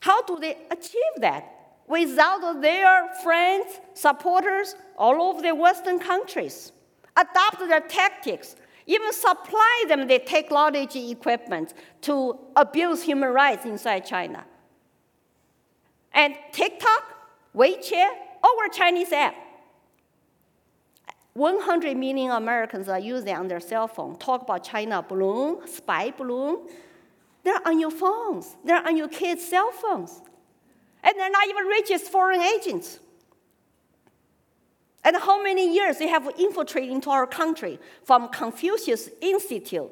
How 0.00 0.22
do 0.22 0.38
they 0.38 0.56
achieve 0.70 1.14
that? 1.18 1.44
Without 1.86 2.62
their 2.62 3.12
friends, 3.22 3.78
supporters 3.92 4.76
all 4.96 5.20
over 5.20 5.42
the 5.42 5.54
Western 5.54 5.98
countries. 5.98 6.72
Adopt 7.16 7.58
their 7.68 7.80
tactics, 7.80 8.56
even 8.86 9.12
supply 9.12 9.84
them 9.88 10.06
the 10.06 10.18
technology 10.20 11.10
equipment 11.10 11.74
to 12.00 12.38
abuse 12.56 13.02
human 13.02 13.30
rights 13.30 13.66
inside 13.66 14.06
China. 14.06 14.46
And 16.14 16.34
TikTok, 16.50 17.02
WeChat, 17.54 18.12
our 18.42 18.68
Chinese 18.72 19.12
app. 19.12 19.34
100 21.38 21.96
million 21.96 22.32
Americans 22.32 22.88
are 22.88 22.98
using 22.98 23.34
on 23.34 23.48
their 23.48 23.60
cell 23.60 23.88
phone. 23.88 24.16
Talk 24.18 24.42
about 24.42 24.64
China 24.64 25.02
balloon, 25.02 25.66
spy 25.66 26.10
balloon. 26.10 26.66
They're 27.44 27.66
on 27.66 27.78
your 27.78 27.92
phones. 27.92 28.56
They're 28.64 28.84
on 28.84 28.96
your 28.96 29.08
kids' 29.08 29.44
cell 29.44 29.70
phones. 29.70 30.20
And 31.02 31.16
they're 31.16 31.30
not 31.30 31.48
even 31.48 31.66
registered 31.68 32.10
foreign 32.10 32.42
agents. 32.42 32.98
And 35.04 35.16
how 35.16 35.42
many 35.42 35.72
years 35.72 35.98
they 35.98 36.08
have 36.08 36.28
infiltrated 36.38 36.90
into 36.90 37.08
our 37.08 37.26
country 37.26 37.78
from 38.02 38.28
Confucius 38.28 39.08
Institute 39.20 39.90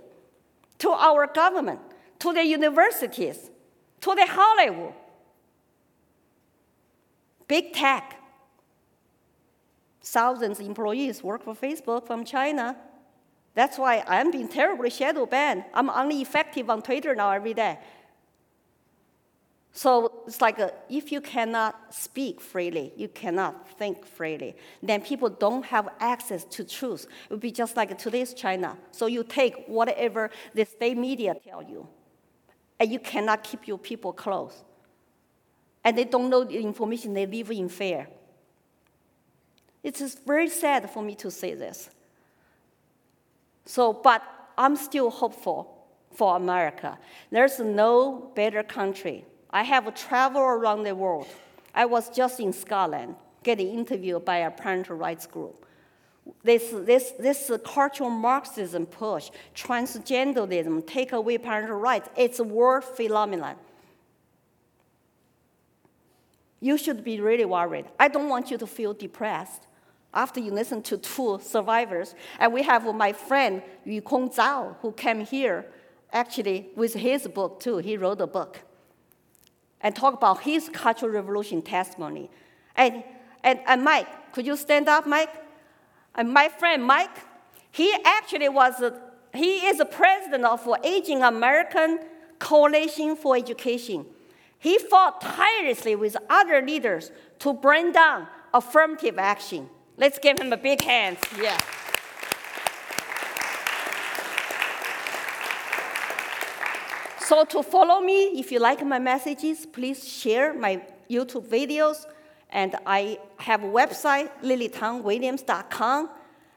to 0.78 0.90
our 0.90 1.26
government, 1.26 1.80
to 2.18 2.32
the 2.32 2.44
universities, 2.44 3.50
to 4.00 4.14
the 4.14 4.26
Hollywood. 4.26 4.92
Big 7.48 7.72
tech. 7.72 8.15
Thousands 10.06 10.60
of 10.60 10.66
employees 10.66 11.24
work 11.24 11.42
for 11.42 11.52
Facebook 11.52 12.06
from 12.06 12.24
China. 12.24 12.76
That's 13.54 13.76
why 13.76 14.04
I'm 14.06 14.30
being 14.30 14.46
terribly 14.46 14.88
shadow 14.88 15.26
banned. 15.26 15.64
I'm 15.74 15.90
only 15.90 16.22
effective 16.22 16.70
on 16.70 16.80
Twitter 16.80 17.12
now 17.16 17.32
every 17.32 17.54
day. 17.54 17.80
So 19.72 20.22
it's 20.26 20.40
like 20.40 20.60
a, 20.60 20.72
if 20.88 21.10
you 21.10 21.20
cannot 21.20 21.92
speak 21.92 22.40
freely, 22.40 22.92
you 22.96 23.08
cannot 23.08 23.68
think 23.78 24.06
freely, 24.06 24.54
then 24.80 25.02
people 25.02 25.28
don't 25.28 25.64
have 25.66 25.88
access 25.98 26.44
to 26.44 26.64
truth. 26.64 27.08
It 27.24 27.30
would 27.32 27.40
be 27.40 27.50
just 27.50 27.76
like 27.76 27.98
today's 27.98 28.32
China. 28.32 28.78
So 28.92 29.06
you 29.06 29.24
take 29.24 29.66
whatever 29.66 30.30
the 30.54 30.64
state 30.64 30.96
media 30.96 31.34
tell 31.44 31.64
you, 31.64 31.88
and 32.78 32.92
you 32.92 33.00
cannot 33.00 33.42
keep 33.42 33.66
your 33.66 33.78
people 33.78 34.12
close. 34.12 34.62
And 35.82 35.98
they 35.98 36.04
don't 36.04 36.30
know 36.30 36.44
the 36.44 36.58
information, 36.58 37.12
they 37.12 37.26
live 37.26 37.50
in 37.50 37.68
fear. 37.68 38.06
It 39.86 40.00
is 40.00 40.16
very 40.26 40.48
sad 40.48 40.90
for 40.90 41.00
me 41.00 41.14
to 41.14 41.30
say 41.30 41.54
this. 41.54 41.90
So, 43.66 43.92
but 43.92 44.20
I'm 44.58 44.74
still 44.74 45.10
hopeful 45.10 45.86
for 46.10 46.34
America. 46.34 46.98
There's 47.30 47.60
no 47.60 48.32
better 48.34 48.64
country 48.64 49.24
I 49.48 49.62
have 49.62 49.94
traveled 49.94 50.42
around 50.42 50.82
the 50.82 50.96
world. 50.96 51.28
I 51.72 51.84
was 51.84 52.10
just 52.10 52.40
in 52.40 52.52
Scotland 52.52 53.14
getting 53.44 53.68
interviewed 53.68 54.24
by 54.24 54.38
a 54.38 54.50
parental 54.50 54.96
rights 54.96 55.24
group. 55.24 55.64
This, 56.42 56.64
this, 56.72 57.12
this 57.12 57.48
cultural 57.64 58.10
Marxism 58.10 58.86
push, 58.86 59.30
transgenderism, 59.54 60.84
take 60.84 61.12
away 61.12 61.38
parental 61.38 61.78
rights, 61.78 62.08
it's 62.16 62.40
a 62.40 62.44
world 62.44 62.82
phenomenon. 62.82 63.54
You 66.60 66.76
should 66.76 67.04
be 67.04 67.20
really 67.20 67.44
worried. 67.44 67.84
I 68.00 68.08
don't 68.08 68.28
want 68.28 68.50
you 68.50 68.58
to 68.58 68.66
feel 68.66 68.92
depressed 68.92 69.68
after 70.16 70.40
you 70.40 70.50
listen 70.50 70.82
to 70.82 70.96
two 70.96 71.38
survivors. 71.42 72.14
And 72.40 72.52
we 72.52 72.62
have 72.62 72.92
my 72.94 73.12
friend 73.12 73.62
Yukong 73.86 74.34
Zhao, 74.34 74.76
who 74.80 74.90
came 74.92 75.20
here 75.20 75.66
actually 76.12 76.70
with 76.74 76.94
his 76.94 77.28
book 77.28 77.60
too. 77.60 77.76
He 77.76 77.96
wrote 77.96 78.20
a 78.20 78.26
book 78.26 78.62
and 79.82 79.94
talk 79.94 80.14
about 80.14 80.42
his 80.42 80.68
Cultural 80.70 81.12
Revolution 81.12 81.62
testimony. 81.62 82.30
And, 82.74 83.04
and, 83.44 83.60
and 83.66 83.84
Mike, 83.84 84.32
could 84.32 84.46
you 84.46 84.56
stand 84.56 84.88
up, 84.88 85.06
Mike? 85.06 85.30
And 86.14 86.32
my 86.32 86.48
friend 86.48 86.82
Mike, 86.82 87.16
he 87.70 87.94
actually 88.04 88.48
was, 88.48 88.80
a, 88.80 88.98
he 89.34 89.66
is 89.66 89.78
the 89.78 89.84
president 89.84 90.44
of 90.44 90.66
Asian 90.82 91.22
American 91.22 92.00
Coalition 92.38 93.16
for 93.16 93.36
Education. 93.36 94.06
He 94.58 94.78
fought 94.78 95.20
tirelessly 95.20 95.94
with 95.94 96.16
other 96.30 96.62
leaders 96.62 97.12
to 97.40 97.52
bring 97.52 97.92
down 97.92 98.26
affirmative 98.54 99.18
action. 99.18 99.68
Let's 99.96 100.18
give 100.18 100.38
him 100.38 100.52
a 100.52 100.56
big 100.56 100.82
hand. 100.82 101.16
Yeah. 101.40 101.58
So 107.20 107.44
to 107.44 107.62
follow 107.62 108.00
me, 108.00 108.38
if 108.38 108.52
you 108.52 108.60
like 108.60 108.84
my 108.84 108.98
messages, 108.98 109.66
please 109.66 110.06
share 110.06 110.54
my 110.54 110.82
YouTube 111.10 111.48
videos. 111.48 112.06
And 112.50 112.76
I 112.86 113.18
have 113.38 113.64
a 113.64 113.66
website, 113.66 114.30
lilytangwilliams.com, 114.42 116.10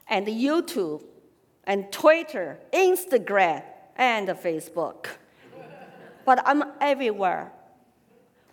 and 0.06 0.26
YouTube, 0.26 1.02
and 1.64 1.90
Twitter, 1.90 2.60
Instagram, 2.72 3.64
and 3.96 4.28
Facebook. 4.28 5.06
but 6.24 6.40
I'm 6.46 6.62
everywhere. 6.80 7.50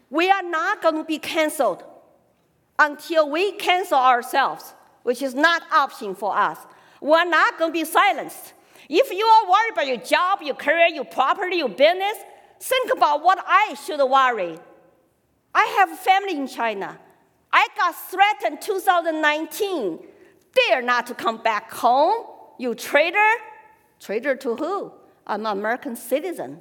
We 0.09 0.31
are 0.31 0.43
not 0.43 0.81
going 0.81 0.95
to 0.95 1.03
be 1.03 1.19
canceled 1.19 1.83
until 2.79 3.29
we 3.29 3.51
cancel 3.53 3.97
ourselves, 3.97 4.73
which 5.07 5.21
is 5.21 5.33
not 5.33 5.63
option 5.71 6.13
for 6.13 6.37
us. 6.37 6.57
We're 6.99 7.23
not 7.23 7.57
going 7.57 7.69
to 7.69 7.79
be 7.79 7.85
silenced. 7.85 8.51
If 8.89 9.09
you 9.09 9.25
are 9.25 9.49
worried 9.49 9.71
about 9.71 9.87
your 9.87 10.03
job, 10.05 10.41
your 10.41 10.55
career, 10.55 10.87
your 10.87 11.05
property, 11.05 11.55
your 11.55 11.69
business, 11.69 12.17
think 12.59 12.91
about 12.91 13.23
what 13.23 13.41
I 13.47 13.75
should 13.85 14.01
worry. 14.01 14.59
I 15.55 15.63
have 15.77 15.97
family 15.97 16.35
in 16.35 16.45
China. 16.45 16.99
I 17.53 17.69
got 17.77 17.95
threatened 17.95 18.61
2019. 18.61 19.99
Dare 20.53 20.81
not 20.81 21.07
to 21.07 21.13
come 21.13 21.41
back 21.41 21.71
home. 21.71 22.25
You 22.59 22.75
traitor? 22.75 23.31
Traitor 24.01 24.35
to 24.35 24.57
who? 24.57 24.91
I'm 25.25 25.45
an 25.45 25.57
American 25.57 25.95
citizen. 25.95 26.59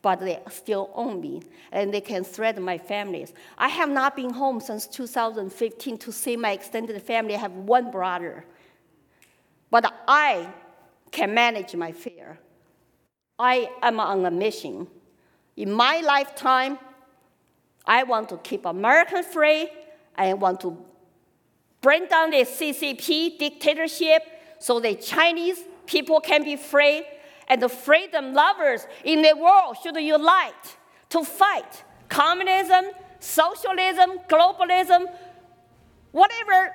But 0.00 0.20
they 0.20 0.38
still 0.48 0.90
own 0.94 1.20
me, 1.20 1.42
and 1.72 1.92
they 1.92 2.00
can 2.00 2.22
threaten 2.22 2.62
my 2.62 2.78
families. 2.78 3.32
I 3.56 3.68
have 3.68 3.88
not 3.88 4.14
been 4.14 4.30
home 4.30 4.60
since 4.60 4.86
2015 4.86 5.98
to 5.98 6.12
see 6.12 6.36
my 6.36 6.52
extended 6.52 7.00
family. 7.02 7.34
I 7.34 7.38
have 7.38 7.52
one 7.52 7.90
brother. 7.90 8.44
But 9.70 9.92
I 10.06 10.48
can 11.10 11.34
manage 11.34 11.74
my 11.74 11.92
fear. 11.92 12.38
I 13.38 13.70
am 13.82 13.98
on 14.00 14.24
a 14.24 14.30
mission. 14.30 14.86
In 15.56 15.72
my 15.72 16.00
lifetime, 16.00 16.78
I 17.84 18.04
want 18.04 18.28
to 18.28 18.36
keep 18.38 18.66
America 18.66 19.22
free. 19.22 19.68
I 20.16 20.34
want 20.34 20.60
to 20.60 20.76
bring 21.80 22.06
down 22.06 22.30
the 22.30 22.38
CCP 22.38 23.38
dictatorship 23.38 24.22
so 24.58 24.80
the 24.80 24.94
Chinese 24.94 25.58
people 25.86 26.20
can 26.20 26.44
be 26.44 26.56
free 26.56 27.04
and 27.48 27.62
the 27.62 27.68
freedom 27.68 28.34
lovers 28.34 28.86
in 29.04 29.22
the 29.22 29.34
world 29.34 29.76
should 29.82 29.96
unite 29.96 30.76
to 31.10 31.24
fight 31.24 31.84
communism, 32.08 32.84
socialism, 33.20 34.18
globalism, 34.28 35.06
whatever 36.12 36.74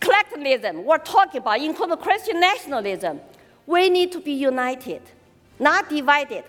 collectivism 0.00 0.84
we're 0.84 0.98
talking 0.98 1.40
about, 1.40 1.60
including 1.60 1.96
Christian 1.98 2.40
nationalism. 2.40 3.20
We 3.66 3.88
need 3.88 4.12
to 4.12 4.20
be 4.20 4.32
united, 4.32 5.02
not 5.58 5.88
divided. 5.88 6.44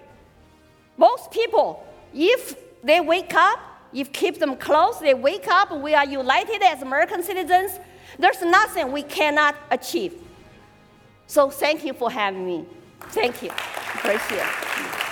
Most 0.98 1.32
people, 1.32 1.86
if 2.14 2.56
they 2.84 3.00
wake 3.02 3.34
up, 3.34 3.60
if 3.94 4.12
keep 4.12 4.40
them 4.40 4.58
close, 4.58 5.00
they 5.00 5.14
wake 5.14 5.48
up, 5.48 5.72
we 5.72 5.94
are 5.94 6.06
united 6.06 6.62
as 6.62 6.82
American 6.82 7.24
citizens, 7.24 7.80
there's 8.20 8.42
nothing 8.42 8.92
we 8.92 9.04
cannot 9.04 9.56
achieve. 9.72 10.14
So 11.28 11.50
thank 11.50 11.84
you 11.84 11.94
for 11.94 12.12
having 12.12 12.46
me. 12.46 12.66
Thank 13.10 13.42
you. 13.44 13.50
Appreciate 13.50 14.42
it. 14.42 15.05